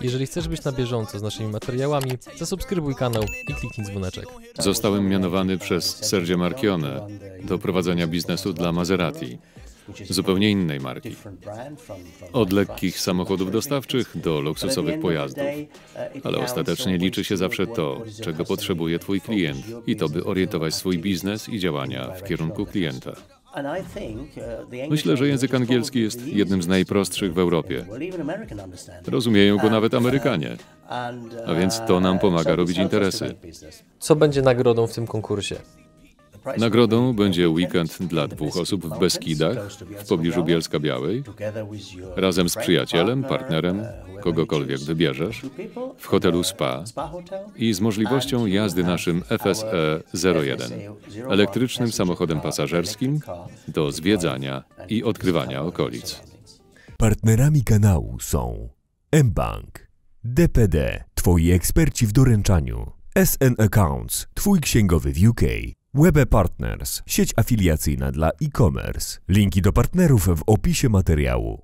Jeżeli 0.00 0.26
chcesz 0.26 0.48
być 0.48 0.64
na 0.64 0.72
bieżąco 0.72 1.18
z 1.18 1.22
naszymi 1.22 1.48
materiałami, 1.48 2.10
zasubskrybuj 2.36 2.94
kanał 2.94 3.22
i 3.48 3.54
kliknij 3.54 3.86
dzwoneczek. 3.86 4.26
Zostałem 4.58 5.08
mianowany 5.08 5.58
przez 5.58 5.96
Sergio 5.96 6.38
Marchione 6.38 7.06
do 7.44 7.58
prowadzenia 7.58 8.06
biznesu 8.06 8.52
dla 8.52 8.72
Maserati, 8.72 9.38
zupełnie 10.10 10.50
innej 10.50 10.80
marki. 10.80 11.16
Od 12.32 12.52
lekkich 12.52 13.00
samochodów 13.00 13.52
dostawczych 13.52 14.20
do 14.20 14.40
luksusowych 14.40 15.00
pojazdów. 15.00 15.44
Ale 16.24 16.38
ostatecznie 16.38 16.98
liczy 16.98 17.24
się 17.24 17.36
zawsze 17.36 17.66
to, 17.66 18.02
czego 18.22 18.44
potrzebuje 18.44 18.98
Twój 18.98 19.20
klient 19.20 19.66
i 19.86 19.96
to, 19.96 20.08
by 20.08 20.24
orientować 20.24 20.74
swój 20.74 20.98
biznes 20.98 21.48
i 21.48 21.58
działania 21.58 22.10
w 22.10 22.24
kierunku 22.24 22.66
klienta. 22.66 23.12
Myślę, 24.90 25.16
że 25.16 25.28
język 25.28 25.54
angielski 25.54 26.00
jest 26.00 26.26
jednym 26.26 26.62
z 26.62 26.66
najprostszych 26.66 27.34
w 27.34 27.38
Europie. 27.38 27.86
Rozumieją 29.06 29.56
go 29.56 29.70
nawet 29.70 29.94
Amerykanie, 29.94 30.56
a 31.46 31.54
więc 31.58 31.80
to 31.86 32.00
nam 32.00 32.18
pomaga 32.18 32.56
robić 32.56 32.78
interesy. 32.78 33.34
Co 33.98 34.16
będzie 34.16 34.42
nagrodą 34.42 34.86
w 34.86 34.92
tym 34.92 35.06
konkursie? 35.06 35.56
Nagrodą 36.58 37.12
będzie 37.12 37.48
weekend 37.48 37.98
dla 38.02 38.28
dwóch 38.28 38.56
osób 38.56 38.86
w 38.86 38.98
Beskidach, 38.98 39.72
w 39.98 40.08
pobliżu 40.08 40.44
Bielska 40.44 40.80
Białej, 40.80 41.22
razem 42.16 42.48
z 42.48 42.56
przyjacielem, 42.56 43.24
partnerem, 43.24 43.82
kogokolwiek 44.20 44.80
wybierzesz, 44.80 45.42
w 45.98 46.06
hotelu 46.06 46.44
Spa 46.44 46.84
i 47.56 47.74
z 47.74 47.80
możliwością 47.80 48.46
jazdy 48.46 48.84
naszym 48.84 49.22
FSE 49.22 50.02
01, 50.42 50.72
elektrycznym 51.30 51.92
samochodem 51.92 52.40
pasażerskim 52.40 53.20
do 53.68 53.92
zwiedzania 53.92 54.64
i 54.88 55.04
odkrywania 55.04 55.62
okolic. 55.62 56.20
Partnerami 56.96 57.64
kanału 57.64 58.20
są 58.20 58.68
mBank, 59.24 59.88
DPD, 60.24 61.04
Twoi 61.14 61.50
eksperci 61.50 62.06
w 62.06 62.12
doręczaniu, 62.12 62.92
SN 63.24 63.54
Accounts, 63.58 64.26
Twój 64.34 64.60
księgowy 64.60 65.12
w 65.12 65.28
UK, 65.28 65.40
Webe 65.94 66.26
Partners, 66.26 67.02
sieć 67.06 67.32
afiliacyjna 67.36 68.12
dla 68.12 68.28
e-commerce. 68.28 69.18
Linki 69.28 69.62
do 69.62 69.72
partnerów 69.72 70.26
w 70.26 70.42
opisie 70.46 70.88
materiału. 70.88 71.62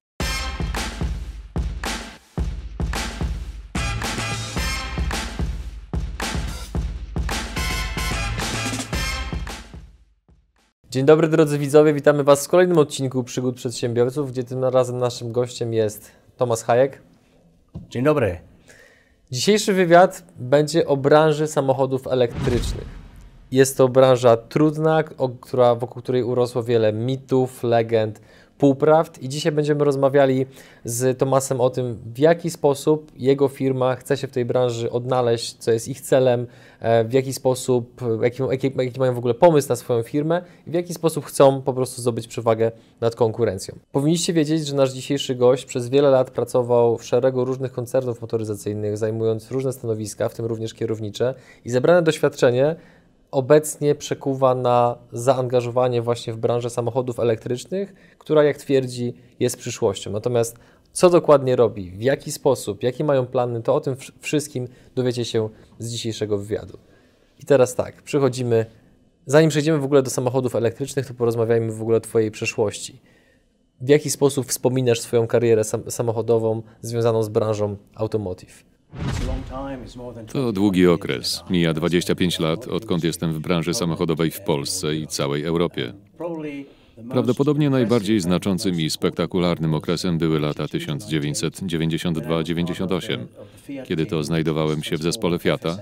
Dzień 10.90 11.06
dobry 11.06 11.28
drodzy 11.28 11.58
widzowie, 11.58 11.94
witamy 11.94 12.24
Was 12.24 12.46
w 12.46 12.48
kolejnym 12.48 12.78
odcinku 12.78 13.24
Przygód 13.24 13.56
Przedsiębiorców, 13.56 14.32
gdzie 14.32 14.44
tym 14.44 14.64
razem 14.64 14.98
naszym 14.98 15.32
gościem 15.32 15.72
jest 15.72 16.10
Tomasz 16.36 16.60
Hajek. 16.60 17.02
Dzień 17.90 18.04
dobry. 18.04 18.38
Dzisiejszy 19.30 19.72
wywiad 19.72 20.24
będzie 20.36 20.86
o 20.86 20.96
branży 20.96 21.46
samochodów 21.46 22.06
elektrycznych. 22.06 23.03
Jest 23.54 23.76
to 23.76 23.88
branża 23.88 24.36
trudna, 24.36 25.02
która, 25.40 25.74
wokół 25.74 26.02
której 26.02 26.22
urosło 26.22 26.62
wiele 26.62 26.92
mitów, 26.92 27.62
legend, 27.62 28.20
półprawd 28.58 29.22
i 29.22 29.28
dzisiaj 29.28 29.52
będziemy 29.52 29.84
rozmawiali 29.84 30.46
z 30.84 31.18
Tomasem 31.18 31.60
o 31.60 31.70
tym, 31.70 31.98
w 32.14 32.18
jaki 32.18 32.50
sposób 32.50 33.12
jego 33.16 33.48
firma 33.48 33.96
chce 33.96 34.16
się 34.16 34.26
w 34.26 34.30
tej 34.30 34.44
branży 34.44 34.90
odnaleźć, 34.90 35.56
co 35.56 35.72
jest 35.72 35.88
ich 35.88 36.00
celem, 36.00 36.46
e, 36.80 37.04
w 37.04 37.12
jaki 37.12 37.32
sposób, 37.32 38.00
jaki, 38.22 38.42
jaki, 38.50 38.72
jaki 38.76 39.00
mają 39.00 39.14
w 39.14 39.18
ogóle 39.18 39.34
pomysł 39.34 39.68
na 39.68 39.76
swoją 39.76 40.02
firmę 40.02 40.42
i 40.66 40.70
w 40.70 40.74
jaki 40.74 40.94
sposób 40.94 41.24
chcą 41.24 41.62
po 41.62 41.72
prostu 41.72 42.02
zdobyć 42.02 42.28
przewagę 42.28 42.72
nad 43.00 43.14
konkurencją. 43.14 43.74
Powinniście 43.92 44.32
wiedzieć, 44.32 44.66
że 44.66 44.76
nasz 44.76 44.92
dzisiejszy 44.92 45.34
gość 45.34 45.64
przez 45.64 45.88
wiele 45.88 46.10
lat 46.10 46.30
pracował 46.30 46.98
w 46.98 47.04
szeregu 47.04 47.44
różnych 47.44 47.72
koncernów 47.72 48.20
motoryzacyjnych, 48.20 48.96
zajmując 48.96 49.50
różne 49.50 49.72
stanowiska, 49.72 50.28
w 50.28 50.34
tym 50.34 50.44
również 50.44 50.74
kierownicze 50.74 51.34
i 51.64 51.70
zebrane 51.70 52.02
doświadczenie 52.02 52.76
obecnie 53.34 53.94
przekuwa 53.94 54.54
na 54.54 54.98
zaangażowanie 55.12 56.02
właśnie 56.02 56.32
w 56.32 56.36
branżę 56.36 56.70
samochodów 56.70 57.20
elektrycznych, 57.20 57.94
która 58.18 58.44
jak 58.44 58.56
twierdzi 58.56 59.14
jest 59.40 59.56
przyszłością. 59.56 60.10
Natomiast 60.10 60.56
co 60.92 61.10
dokładnie 61.10 61.56
robi, 61.56 61.90
w 61.90 62.02
jaki 62.02 62.32
sposób, 62.32 62.82
jakie 62.82 63.04
mają 63.04 63.26
plany, 63.26 63.62
to 63.62 63.74
o 63.74 63.80
tym 63.80 63.96
wszystkim 64.20 64.68
dowiecie 64.94 65.24
się 65.24 65.48
z 65.78 65.90
dzisiejszego 65.90 66.38
wywiadu. 66.38 66.78
I 67.40 67.44
teraz 67.46 67.74
tak, 67.74 68.02
przechodzimy, 68.02 68.66
zanim 69.26 69.50
przejdziemy 69.50 69.78
w 69.78 69.84
ogóle 69.84 70.02
do 70.02 70.10
samochodów 70.10 70.56
elektrycznych, 70.56 71.06
to 71.06 71.14
porozmawiajmy 71.14 71.72
w 71.72 71.82
ogóle 71.82 71.96
o 71.96 72.00
Twojej 72.00 72.30
przeszłości. 72.30 73.00
W 73.80 73.88
jaki 73.88 74.10
sposób 74.10 74.46
wspominasz 74.46 75.00
swoją 75.00 75.26
karierę 75.26 75.64
sam 75.64 75.90
samochodową 75.90 76.62
związaną 76.80 77.22
z 77.22 77.28
branżą 77.28 77.76
automotive? 77.94 78.73
To 80.32 80.52
długi 80.52 80.86
okres. 80.86 81.44
Mija 81.50 81.74
25 81.74 82.38
lat, 82.38 82.68
odkąd 82.68 83.04
jestem 83.04 83.32
w 83.32 83.40
branży 83.40 83.74
samochodowej 83.74 84.30
w 84.30 84.40
Polsce 84.40 84.96
i 84.96 85.06
całej 85.06 85.44
Europie. 85.44 85.92
Prawdopodobnie 87.10 87.70
najbardziej 87.70 88.20
znaczącym 88.20 88.80
i 88.80 88.90
spektakularnym 88.90 89.74
okresem 89.74 90.18
były 90.18 90.40
lata 90.40 90.64
1992-98, 90.64 93.18
kiedy 93.84 94.06
to 94.06 94.24
znajdowałem 94.24 94.82
się 94.82 94.96
w 94.96 95.02
zespole 95.02 95.38
Fiata, 95.38 95.76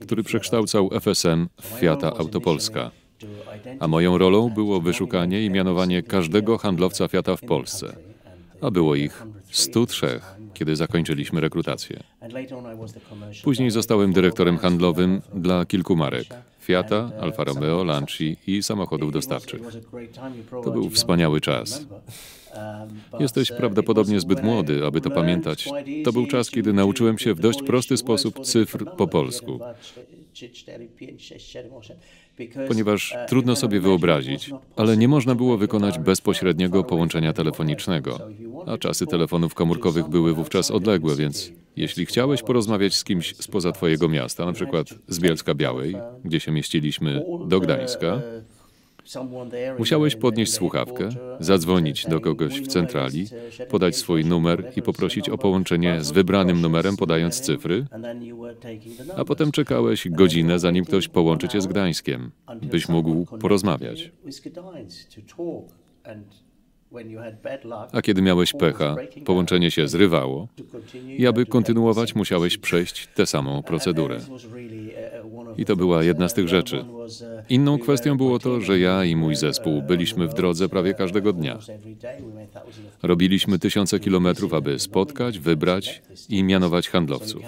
który 0.00 0.22
przekształcał 0.22 0.90
FSM 1.00 1.48
w 1.60 1.64
Fiata 1.64 2.16
Autopolska. 2.16 2.90
A 3.80 3.88
moją 3.88 4.18
rolą 4.18 4.50
było 4.50 4.80
wyszukanie 4.80 5.44
i 5.44 5.50
mianowanie 5.50 6.02
każdego 6.02 6.58
handlowca 6.58 7.08
Fiata 7.08 7.36
w 7.36 7.40
Polsce. 7.40 7.96
A 8.60 8.70
było 8.70 8.94
ich 8.94 9.22
103 9.50 10.20
kiedy 10.54 10.76
zakończyliśmy 10.76 11.40
rekrutację. 11.40 12.02
Później 13.44 13.70
zostałem 13.70 14.12
dyrektorem 14.12 14.58
handlowym 14.58 15.22
dla 15.34 15.64
kilku 15.64 15.96
marek. 15.96 16.26
Fiata, 16.60 17.10
Alfa 17.20 17.44
Romeo, 17.44 17.84
Lancia 17.84 18.34
i 18.46 18.62
samochodów 18.62 19.12
dostawczych. 19.12 19.62
To 20.64 20.70
był 20.70 20.90
wspaniały 20.90 21.40
czas. 21.40 21.86
Jesteś 23.20 23.52
prawdopodobnie 23.52 24.20
zbyt 24.20 24.42
młody, 24.42 24.86
aby 24.86 25.00
to 25.00 25.10
pamiętać. 25.10 25.68
To 26.04 26.12
był 26.12 26.26
czas, 26.26 26.50
kiedy 26.50 26.72
nauczyłem 26.72 27.18
się 27.18 27.34
w 27.34 27.40
dość 27.40 27.62
prosty 27.62 27.96
sposób 27.96 28.40
cyfr 28.40 28.84
po 28.96 29.08
polsku 29.08 29.60
ponieważ 32.68 33.16
trudno 33.28 33.56
sobie 33.56 33.80
wyobrazić, 33.80 34.50
ale 34.76 34.96
nie 34.96 35.08
można 35.08 35.34
było 35.34 35.58
wykonać 35.58 35.98
bezpośredniego 35.98 36.84
połączenia 36.84 37.32
telefonicznego, 37.32 38.18
a 38.66 38.78
czasy 38.78 39.06
telefonów 39.06 39.54
komórkowych 39.54 40.08
były 40.08 40.34
wówczas 40.34 40.70
odległe, 40.70 41.16
więc 41.16 41.52
jeśli 41.76 42.06
chciałeś 42.06 42.42
porozmawiać 42.42 42.94
z 42.94 43.04
kimś 43.04 43.36
spoza 43.36 43.72
Twojego 43.72 44.08
miasta, 44.08 44.46
na 44.46 44.52
przykład 44.52 44.86
z 45.08 45.20
Bielska 45.20 45.54
Białej, 45.54 45.96
gdzie 46.24 46.40
się 46.40 46.52
mieściliśmy, 46.52 47.24
do 47.46 47.60
Gdańska, 47.60 48.22
Musiałeś 49.78 50.16
podnieść 50.16 50.52
słuchawkę, 50.52 51.08
zadzwonić 51.40 52.06
do 52.06 52.20
kogoś 52.20 52.60
w 52.60 52.66
centrali, 52.66 53.26
podać 53.68 53.96
swój 53.96 54.24
numer 54.24 54.72
i 54.76 54.82
poprosić 54.82 55.28
o 55.28 55.38
połączenie 55.38 56.04
z 56.04 56.10
wybranym 56.10 56.60
numerem, 56.60 56.96
podając 56.96 57.40
cyfry, 57.40 57.86
a 59.16 59.24
potem 59.24 59.52
czekałeś 59.52 60.08
godzinę, 60.08 60.58
zanim 60.58 60.84
ktoś 60.84 61.08
połączy 61.08 61.48
cię 61.48 61.60
z 61.60 61.66
Gdańskiem, 61.66 62.30
byś 62.62 62.88
mógł 62.88 63.38
porozmawiać. 63.38 64.12
A 67.92 68.02
kiedy 68.02 68.22
miałeś 68.22 68.52
pecha, 68.52 68.96
połączenie 69.24 69.70
się 69.70 69.88
zrywało 69.88 70.48
i 71.18 71.26
aby 71.26 71.46
kontynuować, 71.46 72.14
musiałeś 72.14 72.58
przejść 72.58 73.08
tę 73.14 73.26
samą 73.26 73.62
procedurę. 73.62 74.20
I 75.56 75.64
to 75.64 75.76
była 75.76 76.04
jedna 76.04 76.28
z 76.28 76.34
tych 76.34 76.48
rzeczy. 76.48 76.84
Inną 77.48 77.78
kwestią 77.78 78.16
było 78.16 78.38
to, 78.38 78.60
że 78.60 78.78
ja 78.78 79.04
i 79.04 79.16
mój 79.16 79.36
zespół 79.36 79.82
byliśmy 79.82 80.28
w 80.28 80.34
drodze 80.34 80.68
prawie 80.68 80.94
każdego 80.94 81.32
dnia. 81.32 81.58
Robiliśmy 83.02 83.58
tysiące 83.58 84.00
kilometrów, 84.00 84.54
aby 84.54 84.78
spotkać, 84.78 85.38
wybrać 85.38 86.02
i 86.28 86.44
mianować 86.44 86.88
handlowców. 86.88 87.42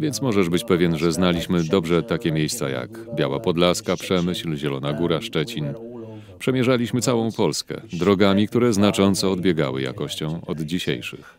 Więc 0.00 0.22
możesz 0.22 0.48
być 0.48 0.64
pewien, 0.64 0.98
że 0.98 1.12
znaliśmy 1.12 1.64
dobrze 1.64 2.02
takie 2.02 2.32
miejsca 2.32 2.68
jak 2.68 2.90
Biała 3.14 3.40
Podlaska, 3.40 3.96
Przemyśl, 3.96 4.56
Zielona 4.56 4.92
Góra, 4.92 5.20
Szczecin, 5.20 5.74
Przemierzaliśmy 6.40 7.00
całą 7.00 7.32
Polskę, 7.32 7.80
drogami, 7.92 8.48
które 8.48 8.72
znacząco 8.72 9.32
odbiegały 9.32 9.82
jakością 9.82 10.40
od 10.46 10.60
dzisiejszych. 10.60 11.38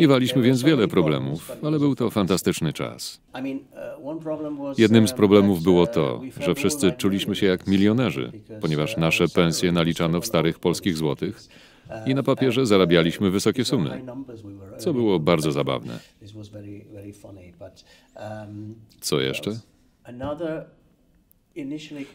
Miewaliśmy 0.00 0.42
więc 0.42 0.62
wiele 0.62 0.88
problemów, 0.88 1.52
ale 1.62 1.78
był 1.78 1.94
to 1.94 2.10
fantastyczny 2.10 2.72
czas. 2.72 3.20
Jednym 4.78 5.08
z 5.08 5.12
problemów 5.12 5.62
było 5.62 5.86
to, 5.86 6.20
że 6.40 6.54
wszyscy 6.54 6.92
czuliśmy 6.92 7.36
się 7.36 7.46
jak 7.46 7.66
milionerzy, 7.66 8.32
ponieważ 8.60 8.96
nasze 8.96 9.28
pensje 9.28 9.72
naliczano 9.72 10.20
w 10.20 10.26
starych 10.26 10.58
polskich 10.58 10.96
złotych 10.96 11.42
i 12.06 12.14
na 12.14 12.22
papierze 12.22 12.66
zarabialiśmy 12.66 13.30
wysokie 13.30 13.64
sumy, 13.64 14.02
co 14.78 14.92
było 14.92 15.18
bardzo 15.18 15.52
zabawne. 15.52 15.98
Co 19.00 19.20
jeszcze? 19.20 19.50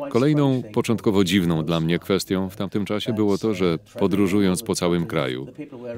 Kolejną, 0.09 0.63
początkowo 0.73 1.23
dziwną 1.23 1.65
dla 1.65 1.79
mnie 1.79 1.99
kwestią 1.99 2.49
w 2.49 2.55
tamtym 2.55 2.85
czasie 2.85 3.13
było 3.13 3.37
to, 3.37 3.53
że 3.53 3.77
podróżując 3.99 4.63
po 4.63 4.75
całym 4.75 5.05
kraju, 5.05 5.47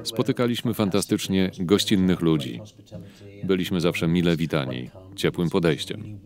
spotykaliśmy 0.04 0.74
fantastycznie 0.74 1.52
gościnnych 1.60 2.22
ludzi. 2.22 2.62
Byliśmy 3.44 3.82
zawsze 3.82 4.08
mile 4.08 4.38
witani, 4.38 4.90
ciepłym 5.16 5.50
podejściem. 5.50 6.20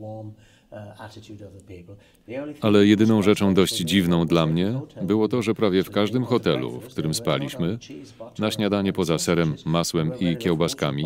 Ale 2.61 2.85
jedyną 2.85 3.21
rzeczą 3.21 3.53
dość 3.53 3.77
dziwną 3.77 4.25
dla 4.25 4.45
mnie 4.45 4.79
było 5.01 5.27
to, 5.27 5.41
że 5.41 5.55
prawie 5.55 5.83
w 5.83 5.91
każdym 5.91 6.25
hotelu, 6.25 6.79
w 6.79 6.87
którym 6.87 7.13
spaliśmy, 7.13 7.77
na 8.39 8.51
śniadanie 8.51 8.93
poza 8.93 9.19
serem, 9.19 9.55
masłem 9.65 10.11
i 10.19 10.37
kiełbaskami, 10.37 11.05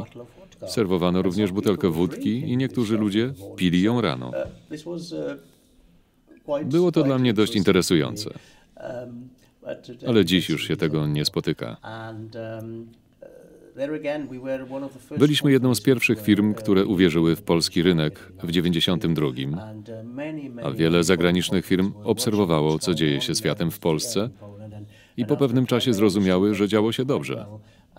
serwowano 0.68 1.22
również 1.22 1.52
butelkę 1.52 1.90
wódki 1.90 2.40
i 2.40 2.58
niektórzy 2.58 2.98
ludzie 2.98 3.34
pili 3.56 3.82
ją 3.82 4.02
rano. 4.02 4.32
Było 6.66 6.92
to 6.92 7.04
dla 7.04 7.18
mnie 7.18 7.34
dość 7.34 7.56
interesujące. 7.56 8.30
Ale 10.08 10.26
dziś 10.26 10.50
już 10.50 10.68
się 10.68 10.78
tego 10.78 11.08
nie 11.08 11.26
spotyka. 11.26 11.78
Byliśmy 15.18 15.52
jedną 15.52 15.76
z 15.76 15.82
pierwszych 15.82 16.22
firm, 16.22 16.54
które 16.54 16.86
uwierzyły 16.86 17.36
w 17.36 17.42
polski 17.42 17.84
rynek 17.84 18.32
w 18.44 18.52
92, 18.52 19.28
a 20.64 20.72
wiele 20.72 21.04
zagranicznych 21.04 21.66
firm 21.66 21.94
obserwowało, 22.04 22.80
co 22.80 22.94
dzieje 22.94 23.22
się 23.22 23.36
z 23.36 23.42
Fiatem 23.42 23.72
w 23.72 23.80
Polsce 23.80 24.30
i 25.18 25.26
po 25.26 25.38
pewnym 25.38 25.66
czasie 25.66 25.94
zrozumiały, 25.94 26.56
że 26.56 26.68
działo 26.68 26.92
się 26.92 27.06
dobrze. 27.06 27.46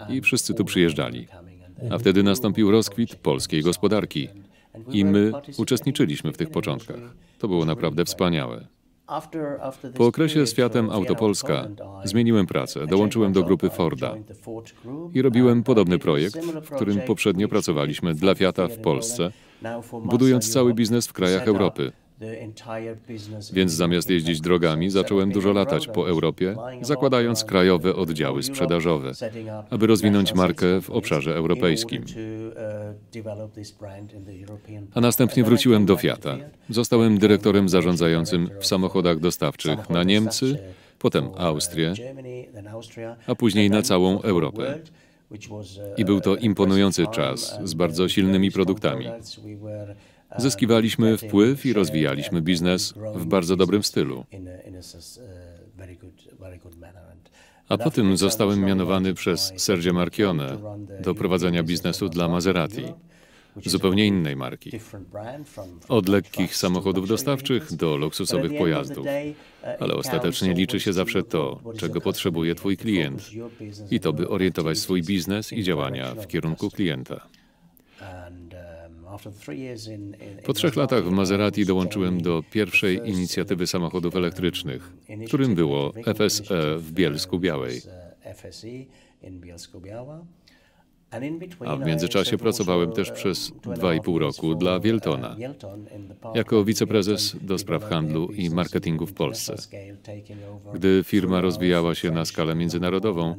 I 0.09 0.21
wszyscy 0.21 0.55
tu 0.55 0.65
przyjeżdżali. 0.65 1.27
A 1.91 1.99
wtedy 1.99 2.23
nastąpił 2.23 2.71
rozkwit 2.71 3.15
polskiej 3.15 3.63
gospodarki. 3.63 4.29
I 4.93 5.05
my 5.05 5.33
uczestniczyliśmy 5.57 6.33
w 6.33 6.37
tych 6.37 6.51
początkach. 6.51 7.01
To 7.39 7.49
było 7.49 7.65
naprawdę 7.65 8.05
wspaniałe. 8.05 8.67
Po 9.97 10.07
okresie 10.07 10.47
z 10.47 10.55
Fiatem 10.55 10.91
Autopolska 10.91 11.69
zmieniłem 12.05 12.47
pracę, 12.47 12.87
dołączyłem 12.87 13.33
do 13.33 13.43
grupy 13.43 13.71
Forda 13.71 14.15
i 15.15 15.23
robiłem 15.23 15.63
podobny 15.63 15.99
projekt, 15.99 16.45
w 16.63 16.71
którym 16.71 17.01
poprzednio 17.01 17.49
pracowaliśmy 17.49 18.15
dla 18.15 18.35
Fiata 18.35 18.69
w 18.69 18.79
Polsce, 18.79 19.33
budując 20.05 20.53
cały 20.53 20.75
biznes 20.75 21.07
w 21.07 21.13
krajach 21.13 21.49
Europy. 21.49 21.93
Więc 23.53 23.73
zamiast 23.73 24.11
jeździć 24.11 24.41
drogami, 24.41 24.91
zacząłem 24.91 25.33
dużo 25.33 25.53
latać 25.53 25.87
po 25.87 26.09
Europie, 26.09 26.57
zakładając 26.83 27.45
krajowe 27.45 27.97
oddziały 27.97 28.43
sprzedażowe, 28.43 29.13
aby 29.71 29.87
rozwinąć 29.87 30.35
markę 30.35 30.81
w 30.81 30.91
obszarze 30.91 31.37
europejskim. 31.37 32.05
A 34.95 35.01
następnie 35.01 35.45
wróciłem 35.45 35.87
do 35.87 35.97
Fiata. 35.97 36.37
Zostałem 36.71 37.19
dyrektorem 37.19 37.69
zarządzającym 37.69 38.51
w 38.61 38.67
samochodach 38.67 39.21
dostawczych 39.21 39.91
na 39.91 40.03
Niemcy, 40.03 40.59
potem 40.99 41.29
Austrię, 41.37 41.95
a 43.27 43.35
później 43.35 43.71
na 43.71 43.83
całą 43.83 44.23
Europę. 44.23 44.79
I 45.97 46.05
był 46.05 46.21
to 46.21 46.37
imponujący 46.37 47.07
czas 47.07 47.59
z 47.65 47.75
bardzo 47.75 48.09
silnymi 48.09 48.51
produktami. 48.51 49.07
Zyskiwaliśmy 50.39 51.17
wpływ 51.17 51.67
i 51.67 51.73
rozwijaliśmy 51.73 52.43
biznes 52.43 52.95
w 53.15 53.27
bardzo 53.27 53.57
dobrym 53.57 53.83
stylu. 53.83 54.25
A 57.69 57.79
potem 57.79 58.17
zostałem 58.17 58.65
mianowany 58.65 59.15
przez 59.15 59.53
Sergio 59.57 59.93
Marchione 59.93 60.59
do 61.01 61.15
prowadzenia 61.15 61.63
biznesu 61.63 62.09
dla 62.09 62.29
Maserati, 62.29 62.83
zupełnie 63.65 64.07
innej 64.07 64.37
marki. 64.37 64.71
Od 65.89 66.09
lekkich 66.09 66.57
samochodów 66.57 67.09
dostawczych 67.09 67.73
do 67.73 67.97
luksusowych 67.97 68.59
pojazdów. 68.59 69.07
Ale 69.81 69.95
ostatecznie 69.95 70.55
liczy 70.55 70.81
się 70.81 70.93
zawsze 70.93 71.23
to, 71.23 71.61
czego 71.79 72.01
potrzebuje 72.01 72.55
Twój 72.55 72.77
klient 72.77 73.31
i 73.91 74.01
to, 74.01 74.13
by 74.13 74.29
orientować 74.29 74.79
swój 74.79 75.03
biznes 75.03 75.53
i 75.53 75.63
działania 75.63 76.15
w 76.15 76.27
kierunku 76.27 76.71
klienta. 76.71 77.29
Po 80.45 80.53
trzech 80.53 80.77
latach 80.77 81.05
w 81.05 81.11
Maserati 81.11 81.67
dołączyłem 81.67 82.23
do 82.23 82.43
pierwszej 82.51 83.01
inicjatywy 83.05 83.67
samochodów 83.67 84.17
elektrycznych, 84.17 84.93
którym 85.27 85.55
było 85.55 85.93
FSE 86.15 86.79
w 86.79 86.93
Bielsku 86.93 87.39
Białej. 87.41 87.81
A 91.67 91.77
w 91.77 91.87
międzyczasie 91.87 92.39
pracowałem 92.39 92.93
też 92.93 93.11
przez 93.11 93.53
dwa 93.77 93.95
i 93.95 94.01
pół 94.01 94.19
roku 94.19 94.55
dla 94.55 94.81
Wieltona 94.81 95.37
jako 96.35 96.65
wiceprezes 96.65 97.37
do 97.43 97.59
spraw 97.59 97.85
handlu 97.85 98.27
i 98.27 98.51
marketingu 98.51 99.07
w 99.07 99.13
Polsce. 99.13 99.57
Gdy 100.75 101.03
firma 101.05 101.41
rozwijała 101.41 101.95
się 101.95 102.11
na 102.11 102.25
skalę 102.25 102.55
międzynarodową 102.55 103.35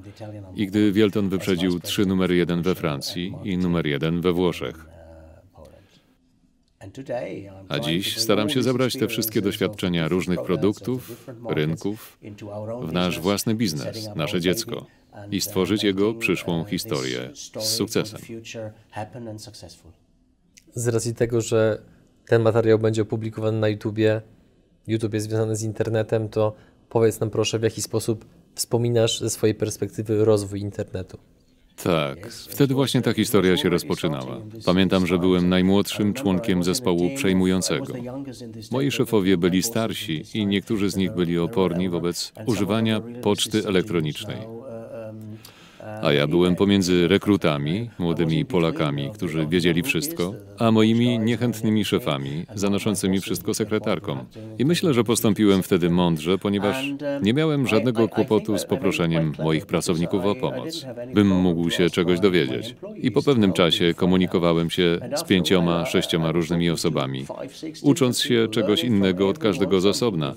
i 0.55 0.67
gdy 0.67 0.91
Wielton 0.91 1.29
wyprzedził 1.29 1.79
trzy 1.79 2.05
numery 2.05 2.35
jeden 2.35 2.61
we 2.61 2.75
Francji 2.75 3.33
i 3.43 3.57
numer 3.57 3.87
jeden 3.87 4.21
we 4.21 4.33
Włoszech. 4.33 4.96
A 7.69 7.79
dziś 7.79 8.17
staram 8.17 8.49
się 8.49 8.63
zebrać 8.63 8.93
te 8.93 9.07
wszystkie 9.07 9.41
doświadczenia 9.41 10.07
różnych 10.07 10.41
produktów, 10.41 11.27
rynków 11.49 12.17
w 12.81 12.91
nasz 12.91 13.19
własny 13.19 13.55
biznes, 13.55 14.09
nasze 14.15 14.41
dziecko 14.41 14.85
i 15.31 15.41
stworzyć 15.41 15.83
jego 15.83 16.13
przyszłą 16.13 16.65
historię 16.65 17.29
z 17.59 17.63
sukcesem. 17.63 18.21
Z 20.75 20.87
racji 20.87 21.15
tego, 21.15 21.41
że 21.41 21.81
ten 22.27 22.41
materiał 22.41 22.79
będzie 22.79 23.01
opublikowany 23.01 23.59
na 23.59 23.67
YouTubie, 23.67 24.21
YouTube 24.87 25.13
jest 25.13 25.25
związany 25.25 25.55
z 25.55 25.63
internetem, 25.63 26.29
to 26.29 26.55
powiedz 26.89 27.19
nam 27.19 27.29
proszę, 27.29 27.59
w 27.59 27.63
jaki 27.63 27.81
sposób 27.81 28.25
wspominasz 28.55 29.19
ze 29.19 29.29
swojej 29.29 29.55
perspektywy 29.55 30.25
rozwój 30.25 30.59
internetu. 30.59 31.17
Tak, 31.83 32.31
wtedy 32.31 32.73
właśnie 32.73 33.01
ta 33.01 33.13
historia 33.13 33.57
się 33.57 33.69
rozpoczynała. 33.69 34.41
Pamiętam, 34.65 35.07
że 35.07 35.19
byłem 35.19 35.49
najmłodszym 35.49 36.13
członkiem 36.13 36.63
zespołu 36.63 37.09
przejmującego. 37.15 37.93
Moi 38.71 38.91
szefowie 38.91 39.37
byli 39.37 39.63
starsi 39.63 40.23
i 40.33 40.45
niektórzy 40.45 40.89
z 40.89 40.95
nich 40.95 41.15
byli 41.15 41.39
oporni 41.39 41.89
wobec 41.89 42.33
używania 42.45 43.01
poczty 43.21 43.67
elektronicznej. 43.67 44.37
A 46.03 46.13
ja 46.13 46.27
byłem 46.27 46.55
pomiędzy 46.55 47.07
rekrutami, 47.07 47.89
młodymi 47.99 48.45
Polakami, 48.45 49.09
którzy 49.13 49.47
wiedzieli 49.47 49.83
wszystko, 49.83 50.33
a 50.59 50.71
moimi 50.71 51.19
niechętnymi 51.19 51.85
szefami, 51.85 52.45
zanoszącymi 52.55 53.19
wszystko 53.19 53.53
sekretarkom. 53.53 54.19
I 54.59 54.65
myślę, 54.65 54.93
że 54.93 55.03
postąpiłem 55.03 55.63
wtedy 55.63 55.89
mądrze, 55.89 56.37
ponieważ 56.37 56.85
nie 57.21 57.33
miałem 57.33 57.67
żadnego 57.67 58.07
kłopotu 58.07 58.57
z 58.57 58.65
poproszeniem 58.65 59.33
moich 59.43 59.65
pracowników 59.65 60.25
o 60.25 60.35
pomoc, 60.35 60.85
bym 61.13 61.27
mógł 61.27 61.69
się 61.69 61.89
czegoś 61.89 62.19
dowiedzieć. 62.19 62.75
I 62.95 63.11
po 63.11 63.21
pewnym 63.21 63.53
czasie 63.53 63.93
komunikowałem 63.93 64.69
się 64.69 64.99
z 65.15 65.23
pięcioma, 65.23 65.85
sześcioma 65.85 66.31
różnymi 66.31 66.69
osobami, 66.69 67.25
ucząc 67.81 68.19
się 68.19 68.47
czegoś 68.51 68.83
innego 68.83 69.29
od 69.29 69.39
każdego 69.39 69.81
z 69.81 69.85
osobna. 69.85 70.33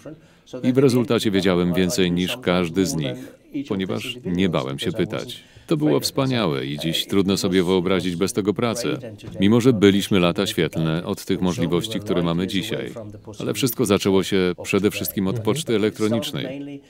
I 0.62 0.72
w 0.72 0.78
rezultacie 0.78 1.30
wiedziałem 1.30 1.74
więcej 1.74 2.12
niż 2.12 2.36
każdy 2.36 2.86
z 2.86 2.94
nich 2.94 3.40
ponieważ 3.68 4.16
nie 4.24 4.48
bałem 4.48 4.78
się 4.78 4.92
pytać. 4.92 5.44
To 5.70 5.76
było 5.76 6.00
wspaniałe 6.00 6.66
i 6.66 6.78
dziś 6.78 7.06
trudno 7.06 7.36
sobie 7.36 7.62
wyobrazić 7.62 8.16
bez 8.16 8.32
tego 8.32 8.54
pracę. 8.54 8.98
Mimo, 9.40 9.60
że 9.60 9.72
byliśmy 9.72 10.20
lata 10.20 10.46
świetlne 10.46 11.04
od 11.04 11.24
tych 11.24 11.40
możliwości, 11.40 12.00
które 12.00 12.22
mamy 12.22 12.46
dzisiaj. 12.46 12.92
Ale 13.40 13.54
wszystko 13.54 13.86
zaczęło 13.86 14.22
się 14.22 14.54
przede 14.62 14.90
wszystkim 14.90 15.26
od 15.28 15.40
poczty 15.40 15.76
elektronicznej. 15.76 16.80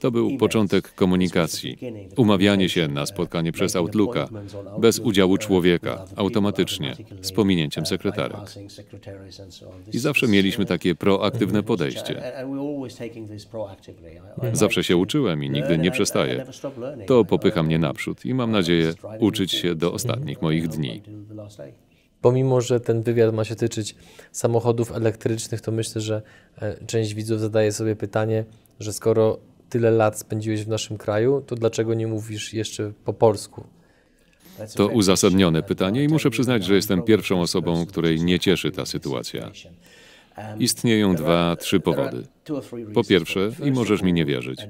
To 0.00 0.10
był 0.10 0.36
początek 0.36 0.94
komunikacji. 0.94 1.78
Umawianie 2.16 2.68
się 2.68 2.88
na 2.88 3.06
spotkanie 3.06 3.52
przez 3.52 3.76
Outlooka, 3.76 4.28
bez 4.78 4.98
udziału 4.98 5.38
człowieka, 5.38 6.04
automatycznie, 6.16 6.96
z 7.20 7.32
pominięciem 7.32 7.86
sekretarek. 7.86 8.40
I 9.92 9.98
zawsze 9.98 10.28
mieliśmy 10.28 10.66
takie 10.66 10.94
proaktywne 10.94 11.62
podejście. 11.62 12.22
Zawsze 14.52 14.84
się 14.84 14.96
uczyłem 14.96 15.44
i 15.44 15.50
nigdy 15.50 15.78
nie 15.78 15.90
przestaję. 15.90 16.44
To 17.06 17.24
popycha 17.24 17.62
mnie 17.62 17.78
naprzód 17.78 18.17
i 18.24 18.34
mam 18.34 18.50
nadzieję 18.50 18.94
uczyć 19.18 19.52
się 19.52 19.74
do 19.74 19.92
ostatnich 19.92 20.42
moich 20.42 20.68
dni. 20.68 21.02
Pomimo, 22.20 22.60
że 22.60 22.80
ten 22.80 23.02
wywiad 23.02 23.34
ma 23.34 23.44
się 23.44 23.56
tyczyć 23.56 23.94
samochodów 24.32 24.92
elektrycznych, 24.92 25.60
to 25.60 25.72
myślę, 25.72 26.00
że 26.00 26.22
e, 26.58 26.86
część 26.86 27.14
widzów 27.14 27.40
zadaje 27.40 27.72
sobie 27.72 27.96
pytanie, 27.96 28.44
że 28.80 28.92
skoro 28.92 29.38
tyle 29.68 29.90
lat 29.90 30.18
spędziłeś 30.18 30.64
w 30.64 30.68
naszym 30.68 30.98
kraju, 30.98 31.42
to 31.46 31.56
dlaczego 31.56 31.94
nie 31.94 32.06
mówisz 32.06 32.54
jeszcze 32.54 32.92
po 33.04 33.12
polsku? 33.12 33.64
To 34.76 34.86
uzasadnione 34.86 35.62
pytanie 35.62 36.04
i 36.04 36.08
muszę 36.08 36.30
przyznać, 36.30 36.64
że 36.64 36.74
jestem 36.74 37.02
pierwszą 37.02 37.40
osobą, 37.40 37.86
której 37.86 38.20
nie 38.20 38.38
cieszy 38.38 38.70
ta 38.70 38.86
sytuacja. 38.86 39.50
Istnieją 40.58 41.14
dwa, 41.14 41.56
trzy 41.56 41.80
powody. 41.80 42.26
Po 42.94 43.04
pierwsze, 43.04 43.50
i 43.64 43.70
możesz 43.70 44.02
mi 44.02 44.12
nie 44.12 44.24
wierzyć, 44.24 44.60